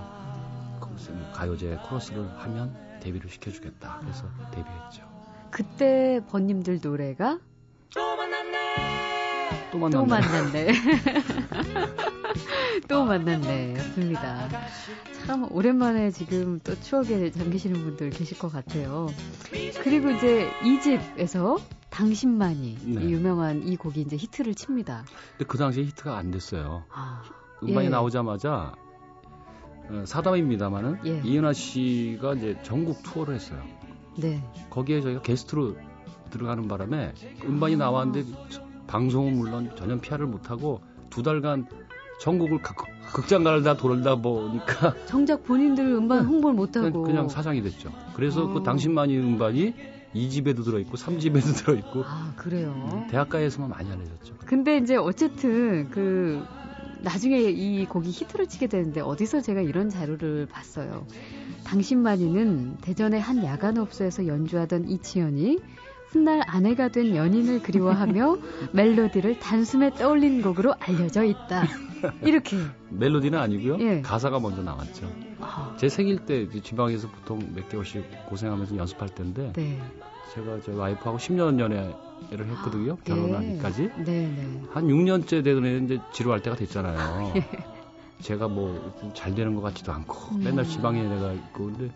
그래서 0.80 1.12
뭐 1.12 1.32
가요제 1.34 1.80
코러스를 1.88 2.30
하면 2.38 2.76
데뷔를 3.02 3.30
시켜주겠다. 3.30 3.98
그래서 4.02 4.26
데뷔했죠. 4.52 5.04
그때 5.50 6.22
번님들 6.30 6.80
노래가 6.84 7.40
또 7.94 8.16
만났네. 8.16 8.76
또 9.72 9.78
만났네. 9.80 9.98
또 9.98 10.06
만났네. 10.06 10.68
였습니다. 13.78 14.50
참 15.26 15.48
오랜만에 15.52 16.12
지금 16.12 16.60
또 16.64 16.80
추억에 16.80 17.32
잠기시는 17.32 17.82
분들 17.84 18.12
계실 18.12 18.38
것 18.38 18.52
같아요. 18.52 19.08
그리고 19.84 20.12
이제 20.12 20.50
이 20.64 20.80
집에서 20.82 21.58
당신만이 21.90 22.78
네. 22.84 23.02
이 23.04 23.12
유명한 23.12 23.68
이 23.68 23.76
곡이 23.76 24.02
이제 24.02 24.16
히트를 24.16 24.56
칩니다. 24.56 25.06
근데 25.32 25.46
그 25.46 25.58
당시에 25.58 25.84
히트가 25.84 26.18
안 26.18 26.32
됐어요. 26.32 26.84
아, 26.92 27.24
음반이 27.64 27.88
예. 27.88 27.90
나오자마자 27.90 28.74
어, 29.90 30.04
사담입니다만은 30.06 31.00
예. 31.06 31.22
이은하 31.24 31.54
씨가 31.54 32.36
이제 32.36 32.58
전국 32.64 33.02
투어를 33.04 33.36
했어요. 33.36 33.64
네. 34.18 34.44
거기에 34.70 35.02
저희가 35.02 35.22
게스트로 35.22 35.78
들어가는 36.30 36.68
바람에 36.68 37.14
음반이 37.46 37.78
나왔는데 37.78 38.26
방송은 38.88 39.38
물론 39.38 39.76
전혀 39.76 40.00
피아를 40.00 40.28
못하고 40.28 40.82
두 41.10 41.24
달간 41.24 41.68
전국을 42.20 42.62
각- 42.62 42.76
극장가를 43.14 43.64
다 43.64 43.78
돌다 43.78 44.16
보니까 44.16 44.94
정작 45.08 45.44
본인들 45.44 45.86
음반 45.86 46.26
홍보를 46.26 46.56
못하고 46.56 47.04
그냥, 47.04 47.30
사장이 47.30 47.62
됐죠. 47.62 47.92
그래서 48.16 48.44
어. 48.44 48.54
그 48.54 48.64
당신만이 48.64 49.18
음반이 49.18 49.74
2집에도 50.16 50.64
들어있고 50.64 50.98
3집에도 50.98 51.56
들어있고 51.66 52.04
아 52.06 52.34
그래요. 52.36 53.06
대학가에서만 53.10 53.70
많이 53.70 53.90
알려졌죠. 53.92 54.36
근데 54.46 54.78
이제 54.78 54.96
어쨌든 54.96 55.90
그 55.90 56.44
나중에 57.02 57.40
이 57.42 57.86
곡이 57.86 58.10
히트를 58.10 58.48
치게 58.48 58.68
되는데 58.68 59.02
어디서 59.02 59.42
제가 59.42 59.62
이런 59.62 59.90
자료를 59.90 60.48
봤어요. 60.48 61.06
당신만이는 61.66 62.78
대전의 62.82 63.22
한 63.22 63.44
야간업소에서 63.44 64.26
연주하던 64.28 64.90
이치현이 64.90 65.60
훗날 66.10 66.42
아내가 66.48 66.88
된 66.90 67.16
연인을 67.16 67.62
그리워하며 67.62 68.38
멜로디를 68.72 69.40
단숨에 69.40 69.92
떠올린 69.96 70.42
곡으로 70.42 70.74
알려져 70.80 71.24
있다. 71.24 71.66
이렇게. 72.24 72.58
멜로디는 72.90 73.38
아니고요. 73.38 73.78
예. 73.80 74.02
가사가 74.02 74.40
먼저 74.40 74.62
나왔죠. 74.62 75.12
아, 75.42 75.76
제 75.78 75.90
생일 75.90 76.20
때 76.26 76.48
지방에서 76.62 77.10
보통 77.10 77.40
몇 77.54 77.68
개월씩 77.70 78.04
고생하면서 78.30 78.78
연습할 78.78 79.10
텐데 79.10 79.52
네. 79.56 79.80
제가 80.34 80.62
제 80.62 80.72
와이프하고 80.72 81.18
10년 81.18 81.60
연애를 81.60 82.48
했거든요. 82.52 82.98
결혼하기까지. 83.04 83.82
네, 83.98 84.04
네. 84.06 84.62
한 84.72 84.88
6년째 84.88 85.44
되던 85.44 85.66
애 85.66 85.78
이제 85.78 86.00
지루할 86.14 86.42
때가 86.42 86.56
됐잖아요. 86.56 87.34
예. 87.38 87.46
제가 88.22 88.48
뭐 88.48 88.94
잘 89.14 89.36
되는 89.36 89.54
것 89.56 89.62
같지도 89.62 89.92
않고 89.92 90.36
음. 90.36 90.44
맨날 90.44 90.66
지방에 90.66 91.04
내가 91.04 91.34
있고 91.34 91.66
근데 91.66 91.92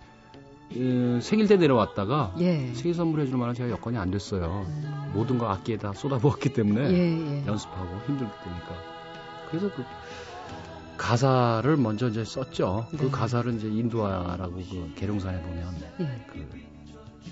어, 0.76 1.20
생일 1.22 1.48
때 1.48 1.58
내려왔다가 1.58 2.36
예. 2.40 2.74
생일 2.74 2.94
선물해 2.94 3.28
줄 3.28 3.38
만한 3.38 3.56
제가 3.56 3.70
여건이 3.70 3.98
안 3.98 4.12
됐어요. 4.12 4.66
음. 4.68 5.12
모든 5.14 5.38
거 5.38 5.48
악기에다 5.50 5.94
쏟아부었기 5.94 6.54
때문에 6.54 6.82
예, 6.92 7.42
예. 7.42 7.46
연습하고 7.46 7.90
힘들 8.08 8.32
때니까 8.44 8.76
그래서 9.50 9.70
그 9.76 9.84
가사를 10.98 11.76
먼저 11.78 12.08
이제 12.10 12.24
썼죠. 12.24 12.86
네. 12.92 12.98
그 12.98 13.10
가사를 13.10 13.54
이제 13.56 13.68
인두화라고 13.68 14.54
그 14.54 14.94
계룡산에 14.96 15.42
보면 15.42 15.76
예. 16.02 16.26
그 16.32 16.48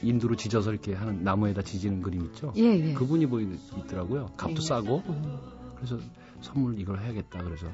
인두로 0.01 0.35
지져서 0.35 0.71
이렇게 0.71 0.93
하는 0.93 1.23
나무에다 1.23 1.61
지지는 1.61 2.01
그림 2.01 2.25
있죠. 2.25 2.53
예, 2.57 2.63
예. 2.63 2.93
그분이 2.93 3.27
보이 3.27 3.47
있더라고요. 3.77 4.31
값도 4.37 4.61
예. 4.61 4.65
싸고 4.65 5.03
음. 5.07 5.39
그래서 5.75 5.97
선물 6.41 6.79
이걸 6.79 6.99
해야겠다. 6.99 7.43
그래서 7.43 7.67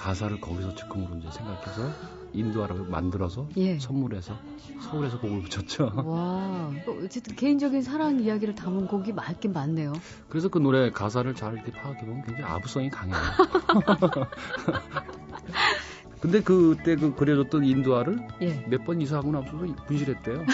가사를 0.00 0.40
거기서 0.40 0.74
즉흥으로 0.74 1.16
이제 1.16 1.30
생각해서 1.30 1.92
인두화를 2.32 2.84
만들어서 2.84 3.46
예. 3.58 3.78
선물해서 3.78 4.34
서울에서 4.80 5.20
곡을 5.20 5.42
붙였죠. 5.42 5.92
와, 6.06 6.72
어쨌든 7.04 7.36
개인적인 7.36 7.82
사랑 7.82 8.18
이야기를 8.20 8.54
담은 8.54 8.86
곡이 8.86 9.12
맞긴 9.12 9.52
맞네요. 9.52 9.92
그래서 10.28 10.48
그 10.48 10.58
노래 10.58 10.90
가사를 10.90 11.34
잘 11.34 11.54
이렇게 11.54 11.70
파악해 11.72 12.00
보면 12.00 12.22
굉장히 12.24 12.50
아부성이 12.50 12.88
강해요. 12.88 13.16
근데 16.20 16.42
그때 16.42 16.96
그 16.96 17.14
그려줬던 17.14 17.64
인두화를 17.64 18.26
예. 18.42 18.64
몇번 18.68 19.02
이사하고 19.02 19.32
나서 19.32 19.50
분실했대요. 19.86 20.44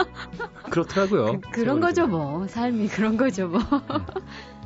그렇더라고요. 0.70 1.40
그런 1.52 1.80
거죠. 1.80 2.06
뭐. 2.06 2.46
삶이 2.48 2.88
그런 2.88 3.16
거죠, 3.16 3.48
뭐. 3.48 3.60
그 3.60 4.63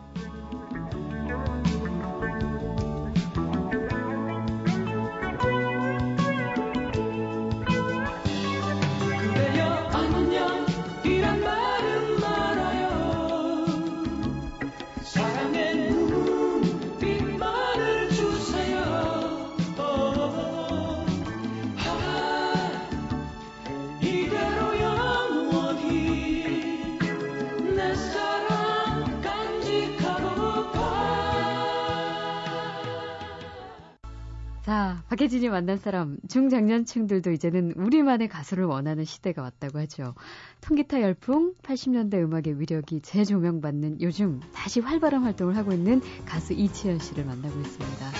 자, 35.38 35.40
박혜진이 35.40 35.50
만난 35.50 35.78
사람, 35.78 36.16
중장년층들도 36.26 37.30
이제는 37.30 37.74
우리만의 37.76 38.26
가수를 38.26 38.64
원하는 38.64 39.04
시대가 39.04 39.42
왔다고 39.42 39.78
하죠. 39.78 40.14
통기타 40.62 41.00
열풍, 41.00 41.54
80년대 41.62 42.14
음악의 42.14 42.58
위력이 42.58 43.02
재조명받는 43.02 44.00
요즘 44.00 44.40
다시 44.52 44.80
활발한 44.80 45.22
활동을 45.22 45.56
하고 45.56 45.72
있는 45.72 46.00
가수 46.26 46.54
이치현 46.54 46.98
씨를 46.98 47.24
만나고 47.24 47.60
있습니다. 47.60 48.10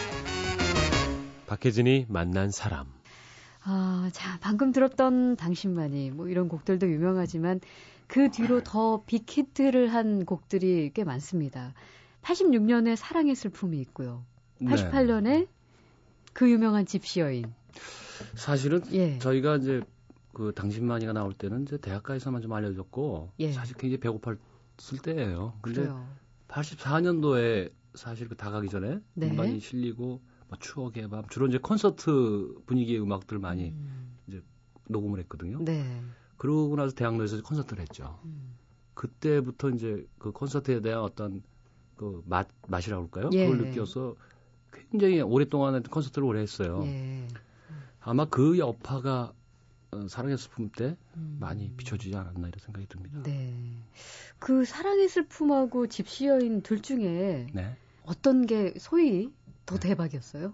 박혜진이 1.48 2.06
만난 2.08 2.52
사람. 2.52 2.86
아, 3.64 4.08
자, 4.12 4.38
방금 4.40 4.70
들었던 4.70 5.34
당신만이 5.34 6.12
뭐 6.12 6.28
이런 6.28 6.48
곡들도 6.48 6.88
유명하지만 6.88 7.58
그 8.06 8.30
뒤로 8.30 8.62
더 8.62 9.02
빅히트를 9.06 9.92
한 9.92 10.24
곡들이 10.24 10.92
꽤 10.94 11.02
많습니다. 11.02 11.74
86년에 12.22 12.94
사랑의 12.94 13.34
슬픔이 13.34 13.80
있고요. 13.80 14.24
네. 14.60 14.70
88년에 14.70 15.48
그 16.38 16.48
유명한 16.48 16.86
집시 16.86 17.18
여인. 17.18 17.52
사실은 18.36 18.80
예. 18.92 19.18
저희가 19.18 19.56
이제 19.56 19.80
그 20.32 20.52
당신만이가 20.54 21.12
나올 21.12 21.34
때는 21.34 21.64
이제 21.64 21.78
대학가에서만 21.78 22.42
좀 22.42 22.52
알려졌고 22.52 23.32
예. 23.40 23.50
사실 23.50 23.76
굉장히 23.76 23.98
배고팠을 23.98 25.02
때예요. 25.02 25.54
근데 25.60 25.80
그래요. 25.80 26.06
84년도에 26.46 27.72
사실 27.96 28.28
그 28.28 28.36
다가기 28.36 28.68
전에 28.68 29.00
네. 29.14 29.30
음반이 29.30 29.58
실리고 29.58 30.20
뭐 30.46 30.58
추억의 30.60 31.10
밤 31.10 31.28
주로 31.28 31.48
이제 31.48 31.58
콘서트 31.58 32.54
분위기의 32.66 33.02
음악들 33.02 33.40
많이 33.40 33.70
음, 33.70 34.16
녹음을 34.86 35.18
했거든요. 35.18 35.58
네. 35.64 36.00
그러고 36.36 36.76
나서 36.76 36.94
대학로에서 36.94 37.42
콘서트를 37.42 37.82
했죠. 37.82 38.20
음. 38.24 38.54
그때부터 38.94 39.70
이제 39.70 40.06
그 40.18 40.30
콘서트에 40.30 40.82
대한 40.82 41.00
어떤 41.00 41.42
그 41.96 42.22
맛, 42.26 42.46
맛이라고 42.68 43.02
할까요? 43.02 43.30
예. 43.32 43.48
그걸 43.50 43.70
느껴서 43.70 44.14
굉장히 44.72 45.20
오랫동안 45.20 45.82
콘서트를 45.82 46.26
오래 46.26 46.40
했어요. 46.40 46.82
예. 46.84 47.26
아마 48.00 48.24
그 48.24 48.58
여파가 48.58 49.32
어, 49.90 50.06
사랑의 50.08 50.36
슬픔 50.36 50.70
때 50.70 50.96
음. 51.16 51.38
많이 51.40 51.70
비춰지지 51.76 52.14
않았나 52.14 52.48
이런 52.48 52.58
생각이 52.58 52.86
듭니다. 52.88 53.22
네. 53.22 53.54
그 54.38 54.64
사랑의 54.64 55.08
슬픔하고 55.08 55.86
집시 55.86 56.26
여인 56.26 56.62
둘 56.62 56.82
중에 56.82 57.46
네. 57.52 57.76
어떤 58.04 58.46
게 58.46 58.74
소위 58.78 59.30
더 59.66 59.76
네. 59.78 59.88
대박이었어요? 59.88 60.52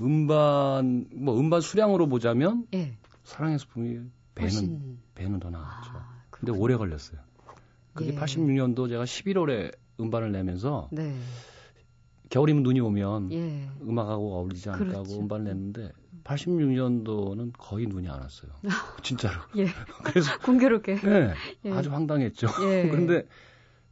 음반 0.00 1.06
뭐 1.12 1.38
음반 1.38 1.60
수량으로 1.60 2.08
보자면 2.08 2.66
예. 2.74 2.96
사랑의 3.24 3.58
슬픔이 3.58 4.00
배는 4.34 4.50
훨씬. 4.50 4.98
배는 5.14 5.40
더 5.40 5.50
나왔죠. 5.50 5.90
아, 5.94 6.22
근데. 6.30 6.52
오래 6.52 6.76
걸렸어요. 6.76 7.20
그게 7.94 8.10
예. 8.10 8.16
86년도 8.16 8.88
제가 8.88 9.04
11월에 9.04 9.76
음반을 10.00 10.32
내면서 10.32 10.88
네. 10.90 11.16
겨울이면 12.32 12.62
눈이 12.62 12.80
오면 12.80 13.30
예. 13.32 13.68
음악하고 13.82 14.36
어울리지 14.36 14.70
않을까 14.70 14.84
그렇죠. 14.92 15.12
하고 15.12 15.20
음반을 15.22 15.44
냈는데 15.44 15.92
86년도는 16.24 17.52
거의 17.58 17.86
눈이 17.86 18.08
안 18.08 18.20
왔어요. 18.20 18.52
진짜로. 19.02 19.38
예. 19.58 19.66
그래서 20.02 20.38
공교롭게. 20.38 20.94
네, 20.96 21.34
예. 21.66 21.70
아주 21.72 21.92
황당했죠. 21.92 22.46
예. 22.62 22.88
그런데 22.88 23.26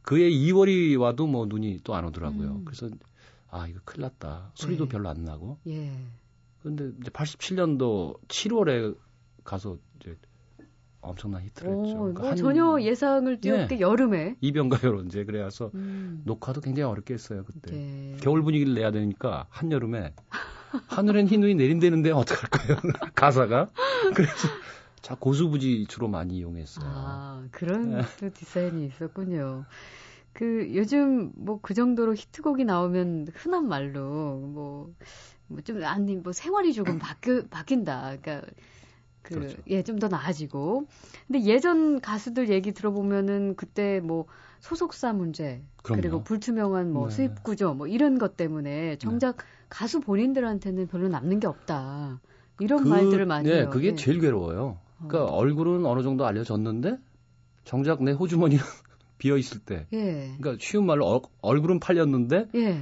그해 0.01 0.27
2월이 0.31 0.99
와도 0.99 1.27
뭐 1.27 1.45
눈이 1.45 1.81
또 1.83 1.93
안 1.93 2.03
오더라고요. 2.05 2.49
음. 2.49 2.65
그래서 2.65 2.89
아 3.51 3.67
이거 3.67 3.79
큰일 3.85 4.01
났다. 4.01 4.51
소리도 4.55 4.85
네. 4.85 4.89
별로 4.89 5.09
안 5.09 5.23
나고. 5.23 5.59
예. 5.67 5.91
그런데 6.63 6.89
이제 6.99 7.11
87년도 7.11 8.19
7월에 8.27 8.97
가서 9.43 9.77
이제 9.99 10.17
엄청난 11.01 11.43
히트를 11.43 11.71
했죠. 11.71 11.81
오, 11.81 11.97
그러니까 11.99 12.21
뭐한 12.21 12.37
전혀 12.37 12.79
예상을 12.81 13.41
뛰었게 13.41 13.79
여름에. 13.79 14.35
이변가요로 14.41 15.01
이제 15.03 15.23
그래서 15.25 15.71
음. 15.73 16.21
녹화도 16.25 16.61
굉장히 16.61 16.89
어렵게 16.89 17.13
했어요 17.13 17.43
그때. 17.45 17.71
네. 17.71 18.17
겨울 18.21 18.43
분위기를 18.43 18.73
내야 18.73 18.91
되니까 18.91 19.47
한 19.49 19.71
여름에 19.71 20.13
하늘엔 20.87 21.27
흰 21.27 21.41
눈이 21.41 21.55
내린다는데 21.55 22.11
어떡할 22.11 22.49
거예요 22.49 22.79
가사가 23.15 23.69
그래서 24.15 24.47
자 25.01 25.15
고수부지 25.15 25.85
주로 25.89 26.07
많이 26.07 26.37
이용했어요. 26.37 26.85
아, 26.87 27.43
그런 27.51 27.91
네. 27.97 28.01
또 28.19 28.29
디자인이 28.31 28.85
있었군요. 28.85 29.65
그 30.33 30.71
요즘 30.75 31.31
뭐 31.35 31.59
그 31.61 31.73
정도로 31.73 32.13
히트곡이 32.15 32.63
나오면 32.63 33.27
흔한 33.33 33.67
말로 33.67 34.37
뭐뭐좀 35.49 35.83
아니 35.83 36.15
뭐 36.15 36.31
생활이 36.31 36.73
조금 36.73 36.99
바뀌 36.99 37.47
바뀐다. 37.49 38.15
그러니까 38.21 38.47
그 39.21 39.35
그렇죠. 39.35 39.57
예, 39.67 39.83
좀 39.83 39.99
더 39.99 40.07
나아지고. 40.07 40.87
근데 41.27 41.43
예전 41.45 42.01
가수들 42.01 42.49
얘기 42.49 42.71
들어보면은 42.73 43.55
그때 43.55 43.99
뭐 44.01 44.25
소속사 44.59 45.13
문제 45.13 45.61
그럼요. 45.83 46.01
그리고 46.01 46.23
불투명한 46.23 46.91
뭐 46.91 47.09
네. 47.09 47.15
수입 47.15 47.43
구조 47.43 47.73
뭐 47.73 47.87
이런 47.87 48.17
것 48.17 48.35
때문에 48.37 48.97
정작 48.97 49.37
가수 49.69 49.99
본인들한테는 50.01 50.87
별로 50.87 51.07
남는 51.07 51.39
게 51.39 51.47
없다. 51.47 52.19
이런 52.59 52.83
그, 52.83 52.89
말들을 52.89 53.25
많이 53.25 53.49
네, 53.49 53.57
해요. 53.57 53.69
그게 53.71 53.89
예. 53.89 53.95
제일 53.95 54.19
괴로워요. 54.19 54.77
그러니까 55.07 55.31
어. 55.31 55.35
얼굴은 55.37 55.85
어느 55.85 56.03
정도 56.03 56.25
알려졌는데 56.25 56.97
정작 57.63 58.03
내 58.03 58.11
호주머니는 58.11 58.63
비어 59.17 59.37
있을 59.37 59.59
때. 59.59 59.87
예. 59.93 60.35
그러니까 60.39 60.57
쉬운 60.59 60.85
말로 60.85 61.05
얼, 61.07 61.21
얼굴은 61.41 61.79
팔렸는데 61.79 62.49
예. 62.55 62.81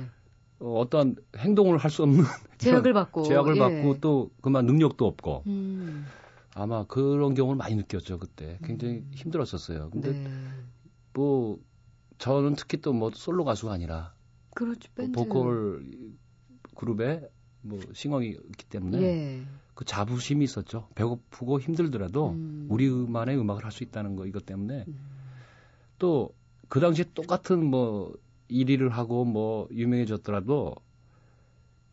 어, 0.59 0.79
어떠한 0.81 1.15
행동을 1.37 1.77
할 1.77 1.91
수 1.91 2.03
없는 2.03 2.23
제약을 2.57 2.91
받고 2.93 3.23
제약을 3.23 3.55
예. 3.55 3.59
받고 3.59 3.99
또 4.01 4.31
그만 4.41 4.65
능력도 4.65 5.05
없고 5.05 5.43
음, 5.47 6.05
아마 6.55 6.85
그런 6.85 7.33
경우를 7.35 7.57
많이 7.57 7.75
느꼈죠 7.75 8.19
그때 8.19 8.57
굉장히 8.63 8.95
음. 8.95 9.11
힘들었었어요. 9.13 9.89
근데 9.91 10.11
네. 10.13 10.29
뭐 11.13 11.59
저는 12.17 12.55
특히 12.55 12.81
또 12.81 12.93
뭐 12.93 13.11
솔로 13.13 13.43
가수가 13.45 13.71
아니라 13.71 14.13
그렇죠 14.55 14.89
밴드 14.95 15.11
보컬 15.11 15.85
그룹에 16.75 17.29
뭐 17.61 17.79
싱어이 17.93 18.29
있기 18.29 18.65
때문에 18.69 19.01
예. 19.01 19.41
그 19.73 19.85
자부심이 19.85 20.43
있었죠. 20.43 20.87
배고프고 20.95 21.59
힘들더라도 21.59 22.29
음. 22.31 22.67
우리만의 22.69 23.37
음악을 23.37 23.63
할 23.63 23.71
수 23.71 23.83
있다는 23.83 24.15
거 24.15 24.25
이것 24.25 24.45
때문에 24.45 24.85
음. 24.87 24.99
또그 25.99 26.79
당시에 26.79 27.05
똑같은 27.13 27.63
뭐 27.65 28.13
1위를 28.49 28.89
하고 28.89 29.25
뭐 29.25 29.67
유명해졌더라도 29.71 30.75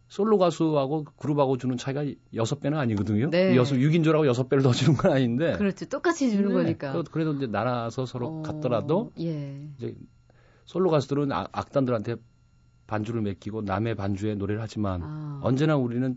솔로 0.09 0.39
가수하고 0.39 1.05
그룹하고 1.17 1.57
주는 1.59 1.77
차이가 1.77 2.05
여섯 2.35 2.61
배는 2.61 2.79
아니거든요. 2.79 3.29
네. 3.31 3.57
여섯 3.57 3.75
6인조라고 3.77 4.27
여섯 4.27 4.49
배를 4.49 4.63
더 4.63 4.71
주는 4.73 4.97
건 4.97 5.11
아닌데. 5.13 5.57
그렇죠 5.59 5.85
똑같이 5.87 6.31
주는 6.31 6.49
네. 6.49 6.55
거니까 6.55 6.93
그- 6.93 7.03
그래도 7.11 7.33
이제 7.35 7.47
나눠서 7.49 8.07
서로 8.07 8.29
어, 8.39 8.43
갔더라도 8.43 9.13
예. 9.21 9.69
이제 9.79 9.95
솔로 10.65 10.91
가수들은 10.91 11.33
악- 11.33 11.49
악단들한테 11.53 12.17
반주를 12.87 13.21
맡기고 13.23 13.63
남의 13.63 13.97
반주에 13.97 14.37
노래를 14.37 14.63
하지만 14.63 15.01
아, 15.03 15.41
언제나 15.43 15.77
우리는 15.77 16.17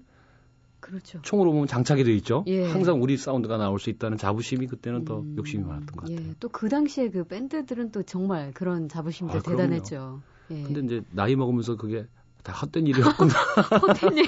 그렇죠 0.79 1.19
총으로 1.23 1.51
보면 1.51 1.67
장착이 1.67 2.03
돼 2.03 2.13
있죠. 2.17 2.43
예. 2.47 2.65
항상 2.71 3.01
우리 3.01 3.17
사운드가 3.17 3.57
나올 3.57 3.79
수 3.79 3.89
있다는 3.89 4.17
자부심이 4.17 4.67
그때는 4.67 5.03
더 5.03 5.19
음, 5.19 5.35
욕심이 5.37 5.63
많았던 5.63 5.87
것 5.87 6.01
같아요. 6.09 6.27
예. 6.29 6.33
또그 6.39 6.69
당시에 6.69 7.09
그 7.09 7.23
밴드들은 7.25 7.91
또 7.91 8.03
정말 8.03 8.51
그런 8.53 8.87
자부심들 8.87 9.35
아, 9.37 9.41
그럼요. 9.41 9.57
대단했죠 9.63 10.21
예. 10.51 10.61
근데 10.63 10.79
이제 10.81 11.01
나이 11.11 11.35
먹으면서 11.35 11.75
그게 11.75 12.05
다 12.43 12.53
헛된 12.53 12.87
일이었구나. 12.87 13.33
헛된 13.81 14.17
일 14.17 14.25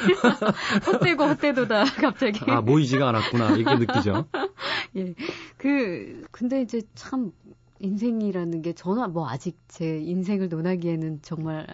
헛되고 0.86 1.24
헛되도다 1.24 1.86
갑자기 1.86 2.39
아, 2.47 2.62
모이지가 2.62 3.10
않았구나. 3.10 3.56
이렇게 3.56 3.86
느끼죠. 3.86 4.26
예. 4.97 5.13
그, 5.58 6.26
근데 6.32 6.62
이제 6.62 6.82
참, 6.95 7.32
인생이라는 7.80 8.62
게 8.62 8.74
저는 8.74 9.12
뭐 9.12 9.28
아직 9.28 9.58
제 9.67 9.97
인생을 9.97 10.50
논하기에는 10.50 11.19
정말 11.24 11.65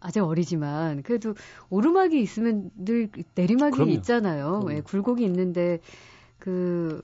아직 0.00 0.20
어리지만 0.20 1.02
그래도 1.02 1.34
오르막이 1.68 2.20
있으면 2.20 2.70
늘 2.76 3.10
내리막이 3.34 3.74
그럼요. 3.74 3.92
있잖아요. 3.92 4.60
그럼요. 4.60 4.72
예, 4.74 4.80
굴곡이 4.80 5.24
있는데 5.24 5.80
그 6.38 7.02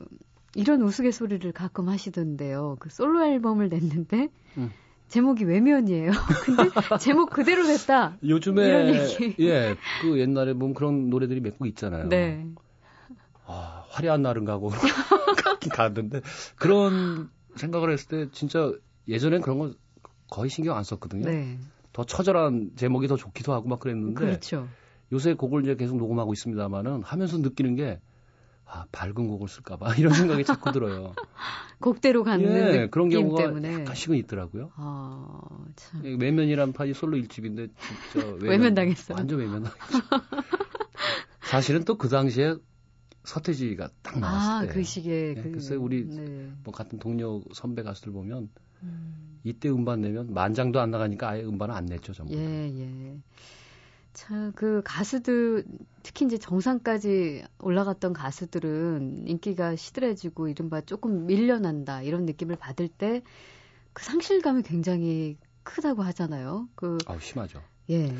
이런 0.54 0.80
우스갯소리를 0.82 1.50
가끔 1.52 1.88
하시던데요. 1.88 2.76
그 2.78 2.88
솔로 2.88 3.24
앨범을 3.24 3.68
냈는데 3.68 4.28
음. 4.56 4.70
제목이 5.08 5.44
외면이에요. 5.44 6.10
근데 6.44 6.70
제목 7.00 7.30
그대로 7.30 7.64
냈다. 7.64 8.18
요즘에. 8.26 9.08
예, 9.40 9.76
그 10.02 10.18
옛날에 10.18 10.52
보면 10.54 10.74
그런 10.74 11.08
노래들이 11.10 11.40
몇 11.40 11.58
곡 11.58 11.66
있잖아요. 11.68 12.08
네. 12.08 12.46
아, 13.46 13.84
화려한 13.90 14.22
날은 14.22 14.44
가고 14.44 14.68
가긴 14.68 15.70
가는데 15.72 16.20
그런 16.56 17.30
생각을 17.54 17.92
했을 17.92 18.08
때 18.08 18.30
진짜 18.32 18.72
예전엔 19.08 19.40
그런 19.40 19.58
거 19.58 19.72
거의 20.28 20.50
신경 20.50 20.76
안 20.76 20.82
썼거든요. 20.82 21.24
네. 21.30 21.58
더 21.92 22.04
처절한 22.04 22.72
제목이 22.76 23.06
더 23.08 23.16
좋기도 23.16 23.52
하고 23.54 23.68
막 23.68 23.78
그랬는데 23.80 24.14
그렇죠. 24.14 24.68
요새 25.12 25.34
곡을 25.34 25.62
이제 25.62 25.76
계속 25.76 25.96
녹음하고 25.96 26.32
있습니다만은 26.32 27.02
하면서 27.04 27.38
느끼는 27.38 27.76
게 27.76 28.00
아, 28.68 28.84
밝은 28.90 29.14
곡을 29.28 29.48
쓸까봐 29.48 29.94
이런 29.96 30.12
생각이 30.12 30.44
자꾸 30.44 30.72
들어요. 30.72 31.14
곡대로 31.80 32.24
가는 32.24 32.44
예, 32.44 32.88
그런 32.90 33.08
경우가 33.10 33.42
때문에. 33.44 33.80
약간씩은 33.80 34.16
있더라고요. 34.18 34.70
아, 34.76 35.40
참. 35.76 36.02
예, 36.04 36.16
외면이란 36.18 36.72
판이 36.72 36.94
솔로 36.94 37.16
일집인데 37.16 37.68
진짜 38.12 38.26
외면, 38.42 38.48
외면 38.48 38.74
당했어요. 38.74 39.16
완전 39.18 39.38
외면 39.38 39.62
당했죠. 39.64 40.08
사실은 41.42 41.84
또 41.84 41.96
그 41.96 42.08
당시에 42.08 42.56
서태지가 43.24 43.88
딱 44.02 44.18
나왔을 44.18 44.50
아, 44.50 44.60
때. 44.66 44.72
그 44.74 44.82
시기에. 44.82 45.34
예, 45.36 45.42
그, 45.42 45.50
글쎄 45.52 45.74
우리 45.74 46.06
네. 46.06 46.50
뭐 46.64 46.72
같은 46.72 46.98
동료 46.98 47.42
선배 47.54 47.82
가수들 47.82 48.12
보면 48.12 48.48
음, 48.82 49.40
이때 49.44 49.68
음반 49.68 50.00
내면 50.00 50.32
만장도 50.32 50.80
안 50.80 50.90
나가니까 50.90 51.30
아예 51.30 51.42
음반을 51.42 51.74
안 51.74 51.86
냈죠 51.86 52.12
전부. 52.12 52.34
다. 52.34 52.40
예, 52.40 52.68
예. 52.78 53.16
참, 54.16 54.52
그 54.54 54.80
가수들, 54.84 55.64
특히 56.02 56.24
이제 56.24 56.38
정상까지 56.38 57.44
올라갔던 57.60 58.12
가수들은 58.14 59.24
인기가 59.28 59.76
시들해지고 59.76 60.48
이른바 60.48 60.80
조금 60.80 61.26
밀려난다, 61.26 62.02
이런 62.02 62.24
느낌을 62.26 62.56
받을 62.56 62.88
때 62.88 63.22
그 63.96 64.04
상실감이 64.04 64.62
굉장히 64.62 65.38
크다고 65.62 66.02
하잖아요. 66.02 66.68
그, 66.74 66.98
아우 67.06 67.18
심하죠. 67.18 67.62
예. 67.88 68.12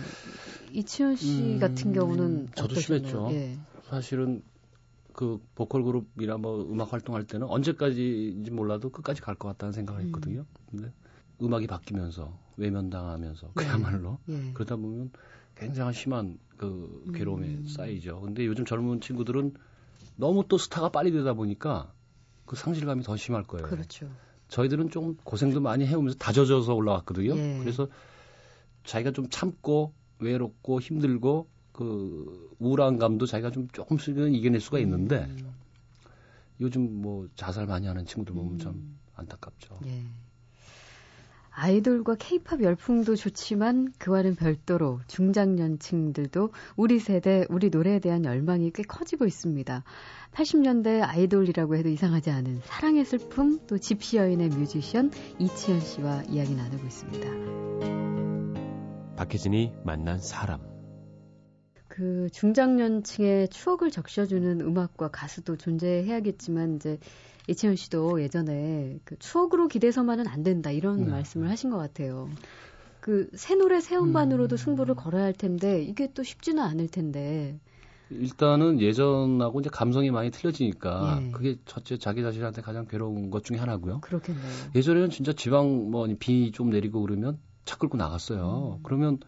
이치현 0.73 1.17
씨 1.17 1.43
음, 1.43 1.59
같은 1.59 1.93
경우는 1.93 2.49
저도 2.55 2.73
어떠셨나요? 2.73 3.03
심했죠. 3.03 3.29
예. 3.33 3.59
사실은 3.91 4.43
그 5.13 5.39
보컬 5.55 5.83
그룹이나 5.85 6.39
뭐 6.39 6.63
음악 6.65 6.95
활동할 6.95 7.27
때는 7.27 7.47
언제까지인지 7.47 8.51
몰라도 8.53 8.89
끝까지 8.91 9.21
갈 9.21 9.35
것 9.35 9.49
같다는 9.49 9.73
생각을 9.75 10.01
음. 10.01 10.07
했거든요. 10.07 10.47
근데 10.71 10.91
음악이 11.43 11.67
바뀌면서 11.67 12.39
외면당하면서 12.57 13.47
네. 13.49 13.53
그야말로 13.55 14.19
예. 14.31 14.53
그러다 14.55 14.77
보면 14.77 15.11
굉장히 15.57 15.95
심한 15.95 16.39
그 16.57 17.05
괴로움에 17.15 17.47
음. 17.47 17.67
쌓이죠. 17.67 18.21
근데 18.21 18.47
요즘 18.47 18.65
젊은 18.65 19.01
친구들은 19.01 19.55
너무 20.17 20.45
또 20.49 20.59
스타가 20.59 20.91
빨리 20.91 21.13
되다 21.13 21.35
보니까 21.35 21.93
그 22.45 22.57
상실감이 22.57 23.03
더 23.03 23.17
심할 23.17 23.43
거예요. 23.43 23.67
그렇죠. 23.67 24.09
저희들은 24.49 24.91
좀 24.91 25.17
고생도 25.25 25.61
많이 25.61 25.87
해오면서 25.87 26.19
다져져서 26.19 26.75
올라왔거든요. 26.75 27.37
예. 27.37 27.59
그래서 27.59 27.89
자기가 28.85 29.11
좀 29.11 29.29
참고 29.29 29.93
외롭고 30.19 30.81
힘들고 30.81 31.49
그 31.73 32.55
우울한 32.59 32.99
감도 32.99 33.27
자기가 33.27 33.51
좀 33.51 33.69
조금씩은 33.69 34.33
이겨낼 34.35 34.61
수가 34.61 34.79
있는데 34.79 35.25
음. 35.25 35.53
요즘 36.61 37.03
뭐 37.03 37.29
자살 37.35 37.67
많이 37.67 37.87
하는 37.87 38.07
친구들 38.07 38.35
보면 38.35 38.59
참 38.59 38.73
음. 38.73 38.99
안타깝죠. 39.15 39.81
예. 39.87 40.05
아이돌과 41.59 42.17
케이팝 42.17 42.63
열풍도 42.63 43.17
좋지만 43.17 43.95
그와는 43.99 44.35
별도로 44.35 45.01
중장년층들도 45.09 46.51
우리 46.77 46.99
세대, 46.99 47.47
우리 47.49 47.71
노래에 47.71 47.99
대한 47.99 48.27
열망이 48.27 48.71
꽤 48.73 48.83
커지고 48.83 49.25
있습니다. 49.25 49.83
80년대 50.33 51.01
아이돌이라고 51.03 51.77
해도 51.77 51.89
이상하지 51.89 52.31
않은 52.31 52.61
사랑의 52.63 53.07
슬픔, 53.07 53.59
또 53.67 53.79
집시 53.79 54.19
여인의 54.19 54.51
뮤지션 54.51 55.11
이치현 55.39 55.81
씨와 55.81 56.25
이야기 56.25 56.55
나누고 56.55 56.87
있습니다. 56.87 57.27
박혜진이 59.17 59.73
만난 59.83 60.19
사람. 60.19 60.61
그 61.89 62.29
중장년층의 62.33 63.49
추억을 63.49 63.91
적셔주는 63.91 64.61
음악과 64.61 65.09
가수도 65.09 65.57
존재해야겠지만 65.57 66.77
이제 66.77 66.99
이치현 67.49 67.77
씨도 67.77 68.23
예전에 68.23 68.99
그 69.05 69.17
추억으로 69.19 69.69
기대서만은 69.69 70.27
안 70.27 70.43
된다 70.43 70.71
이런 70.71 71.05
네. 71.05 71.11
말씀을 71.11 71.49
하신 71.51 71.71
것 71.71 71.79
같아요. 71.79 72.29
그 73.01 73.29
새 73.35 73.55
노래 73.55 73.81
새 73.81 73.97
음반으로도 73.97 74.55
음. 74.55 74.57
승부를 74.57 74.95
걸어야 74.97 75.23
할 75.25 75.33
텐데 75.33 75.83
이게 75.83 76.09
또 76.13 76.23
쉽지는 76.25 76.63
않을 76.63 76.89
텐데. 76.89 77.59
일단은 78.11 78.81
예전하고 78.81 79.61
이제 79.61 79.69
감성이 79.73 80.11
많이 80.13 80.31
틀려지니까 80.31 81.21
예. 81.27 81.31
그게 81.33 81.57
첫째 81.67 81.97
자기 81.99 82.23
자신한테 82.23 82.63
가장 82.63 82.87
괴로운 82.87 83.31
것 83.31 83.43
중에 83.45 83.59
하나고요. 83.59 84.01
그렇겠네요. 84.01 84.45
예전에는 84.77 85.11
진짜 85.11 85.33
지방 85.33 85.91
뭐 85.91 86.07
비 86.19 86.53
좀 86.53 86.71
내리고 86.71 87.01
그러면 87.03 87.39
차 87.65 87.77
끌고 87.77 87.97
나갔어요. 87.97 88.77
음. 88.79 88.83
그러면 88.85 89.19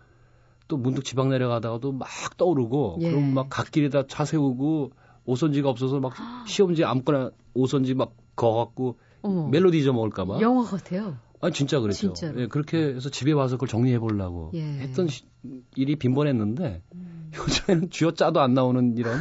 또 0.68 0.76
문득 0.76 1.04
지방 1.04 1.28
내려가다가도 1.30 1.92
막 1.92 2.08
떠오르고 2.36 2.98
예. 3.02 3.10
그럼 3.10 3.34
막 3.34 3.48
갓길에다 3.50 4.06
차 4.06 4.24
세우고 4.24 4.92
오선지가 5.28 5.68
없어서 5.68 6.00
막 6.00 6.14
시험지 6.48 6.84
아무거나 6.84 7.30
오선지 7.54 7.92
막 7.94 8.14
거갖고 8.34 8.98
멜로디 9.50 9.78
잊어먹을까봐. 9.78 10.40
영화 10.40 10.64
같아요. 10.64 11.18
아니 11.40 11.52
진짜 11.52 11.80
그랬죠. 11.80 12.14
진짜로. 12.14 12.40
예, 12.40 12.46
그렇게 12.46 12.78
해서 12.94 13.10
집에 13.10 13.32
와서 13.32 13.56
그걸 13.56 13.68
정리해 13.68 13.98
보려고 13.98 14.50
예. 14.54 14.62
했던 14.62 15.06
시- 15.08 15.24
일이 15.76 15.96
빈번했는데 15.96 16.82
음. 16.94 17.30
요즘에는 17.36 17.90
쥐어짜도 17.90 18.40
안 18.40 18.54
나오는 18.54 18.96
이런 18.96 19.18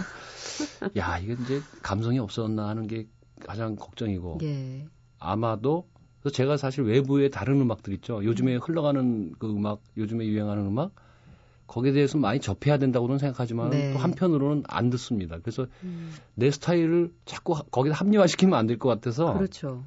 야 0.97 1.17
이게 1.19 1.33
이제 1.33 1.59
감성이 1.83 2.19
없었나 2.19 2.67
하는 2.69 2.87
게 2.87 3.07
가장 3.45 3.75
걱정이고 3.75 4.39
예. 4.43 4.85
아마도 5.19 5.87
그래서 6.21 6.33
제가 6.35 6.57
사실 6.57 6.83
외부의 6.85 7.29
다른 7.31 7.59
음악들 7.61 7.93
있죠. 7.95 8.23
요즘에 8.23 8.55
흘러가는 8.55 9.33
그 9.39 9.49
음악, 9.49 9.81
요즘에 9.97 10.25
유행하는 10.25 10.65
음악 10.65 10.91
거기에 11.67 11.91
대해서 11.91 12.17
많이 12.17 12.39
접해야 12.39 12.77
된다고는 12.77 13.17
생각하지만 13.19 13.69
네. 13.71 13.93
또 13.93 13.99
한편으로는 13.99 14.63
안 14.67 14.89
듣습니다. 14.89 15.37
그래서 15.39 15.67
음, 15.83 16.11
내 16.35 16.49
스타일을 16.49 17.13
자꾸 17.25 17.53
하- 17.53 17.63
거기다 17.63 17.95
합리화시키면 17.95 18.57
안 18.57 18.67
될 18.67 18.77
것 18.79 18.89
같아서 18.89 19.33
그렇죠. 19.33 19.83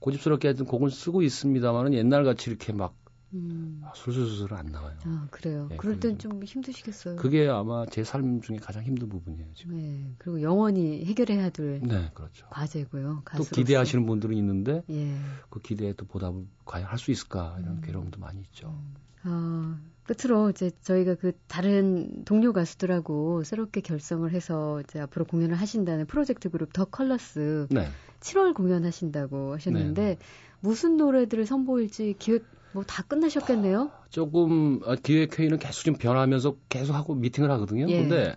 고집스럽게 0.00 0.48
하여튼 0.48 0.66
곡을 0.66 0.90
쓰고 0.90 1.22
있습니다만은 1.22 1.94
옛날 1.94 2.24
같이 2.24 2.50
이렇게 2.50 2.72
막 2.72 2.94
음. 3.32 3.80
술술술 3.94 4.52
안 4.54 4.66
나와요. 4.66 4.96
아 5.04 5.28
그래요. 5.30 5.68
예, 5.70 5.76
그럴 5.76 6.00
땐 6.00 6.16
그래서- 6.16 6.28
좀 6.30 6.42
힘드시겠어요. 6.42 7.14
그게 7.14 7.46
아마 7.48 7.86
제 7.86 8.02
삶 8.02 8.40
중에 8.42 8.56
가장 8.56 8.82
힘든 8.82 9.08
부분이에요. 9.08 9.46
지금. 9.54 9.76
네. 9.76 10.14
그리고 10.18 10.42
영원히 10.42 11.04
해결해야 11.04 11.50
될 11.50 11.80
네, 11.80 12.10
그렇죠. 12.12 12.46
과제고요. 12.50 13.02
또 13.18 13.22
가수로서. 13.24 13.54
기대하시는 13.54 14.04
분들은 14.04 14.36
있는데 14.38 14.82
예. 14.90 15.14
그 15.48 15.60
기대에 15.60 15.92
또 15.92 16.06
보답을 16.06 16.44
과연 16.64 16.86
할 16.88 16.98
수 16.98 17.12
있을까 17.12 17.56
이런 17.60 17.76
음. 17.76 17.80
괴로움도 17.84 18.18
많이 18.18 18.40
있죠. 18.40 18.76
아, 19.22 19.78
끝으로 20.10 20.50
이제 20.50 20.72
저희가 20.82 21.14
그 21.14 21.32
다른 21.46 22.24
동료 22.24 22.52
가수들하고 22.52 23.44
새롭게 23.44 23.80
결성을 23.80 24.28
해서 24.32 24.80
이제 24.80 24.98
앞으로 24.98 25.24
공연을 25.24 25.54
하신다는 25.54 26.06
프로젝트 26.06 26.50
그룹 26.50 26.72
더 26.72 26.84
컬러스 26.84 27.68
네. 27.70 27.86
7월 28.18 28.54
공연하신다고 28.54 29.54
하셨는데 29.54 30.02
네. 30.02 30.18
무슨 30.58 30.96
노래들을 30.96 31.46
선보일지 31.46 32.16
기획 32.18 32.44
뭐 32.72 32.84
다 32.84 33.02
끝나셨겠네요. 33.02 33.90
조금 34.10 34.80
아, 34.84 34.94
기획회의는 34.96 35.58
계속 35.58 35.84
좀 35.84 35.94
변하면서 35.94 36.56
계속 36.68 36.94
하고 36.94 37.14
미팅을 37.14 37.50
하거든요. 37.52 37.88
예. 37.88 38.00
근데 38.00 38.36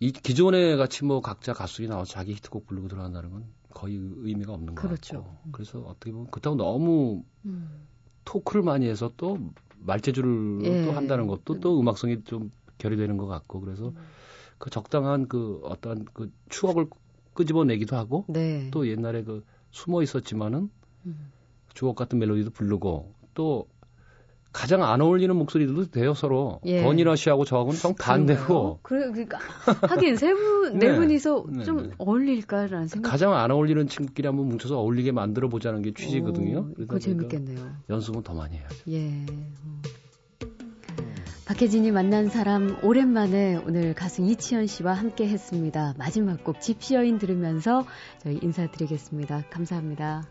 이 0.00 0.12
기존에 0.12 0.76
같이 0.76 1.04
뭐 1.04 1.20
각자 1.20 1.52
가수들이 1.52 1.88
나와서 1.88 2.12
자기 2.12 2.32
히트곡 2.32 2.66
부르고 2.66 2.88
들어간다는 2.88 3.30
건 3.30 3.44
거의 3.70 3.96
의미가 3.96 4.52
없는 4.52 4.74
것 4.74 4.82
그렇죠. 4.82 5.24
같고 5.24 5.50
그래서 5.52 5.78
어떻게 5.80 6.12
보면 6.12 6.30
그렇다고 6.30 6.56
너무 6.56 7.24
음. 7.44 7.86
토크를 8.24 8.62
많이 8.62 8.88
해서 8.88 9.12
또 9.16 9.38
말재주를 9.84 10.58
예. 10.64 10.82
또 10.82 10.92
한다는 10.92 11.26
것도 11.26 11.60
또 11.60 11.80
음악성이 11.80 12.22
좀 12.24 12.50
결여되는 12.78 13.16
것 13.16 13.26
같고 13.26 13.60
그래서 13.60 13.92
그 14.58 14.70
적당한 14.70 15.28
그 15.28 15.60
어떤 15.64 16.04
그 16.12 16.30
추억을 16.48 16.86
끄집어내기도 17.34 17.96
하고 17.96 18.24
네. 18.28 18.70
또 18.70 18.88
옛날에 18.88 19.22
그 19.22 19.44
숨어 19.70 20.02
있었지만은 20.02 20.70
음. 21.06 21.32
주옥 21.74 21.96
같은 21.96 22.18
멜로디도 22.18 22.50
부르고 22.50 23.14
또 23.34 23.68
가장 24.54 24.84
안 24.84 25.00
어울리는 25.00 25.34
목소리들도 25.36 25.90
돼요 25.90 26.14
서로 26.14 26.60
예. 26.64 26.82
건이라 26.84 27.16
씨하고 27.16 27.44
저하고는 27.44 27.76
정 27.78 27.94
반대고 27.96 28.78
그래 28.82 29.10
그러니까 29.10 29.38
하긴 29.88 30.16
세분 30.16 30.78
네 30.78 30.92
네. 30.92 30.96
분이서 30.96 31.44
네, 31.48 31.64
좀 31.64 31.82
네. 31.82 31.90
어울릴까라는 31.98 32.86
생각. 32.86 33.10
가장 33.10 33.34
안 33.34 33.50
어울리는 33.50 33.86
친구끼리 33.88 34.26
한번 34.28 34.48
뭉쳐서 34.48 34.78
어울리게 34.78 35.10
만들어 35.12 35.48
보자는 35.48 35.82
게 35.82 35.92
취지거든요. 35.92 36.58
오, 36.70 36.74
그거 36.74 36.98
재밌겠네요. 36.98 37.58
연습은 37.90 38.22
더 38.22 38.32
많이 38.32 38.56
해야죠. 38.56 38.76
예. 38.90 39.26
어. 39.30 39.82
박혜진이 41.46 41.90
만난 41.90 42.28
사람 42.28 42.78
오랜만에 42.82 43.56
오늘 43.66 43.92
가수 43.94 44.22
이치현 44.22 44.66
씨와 44.66 44.94
함께 44.94 45.28
했습니다. 45.28 45.94
마지막 45.98 46.42
곡 46.44 46.60
집시 46.60 46.94
여인 46.94 47.18
들으면서 47.18 47.84
저희 48.22 48.38
인사드리겠습니다. 48.40 49.44
감사합니다. 49.50 50.22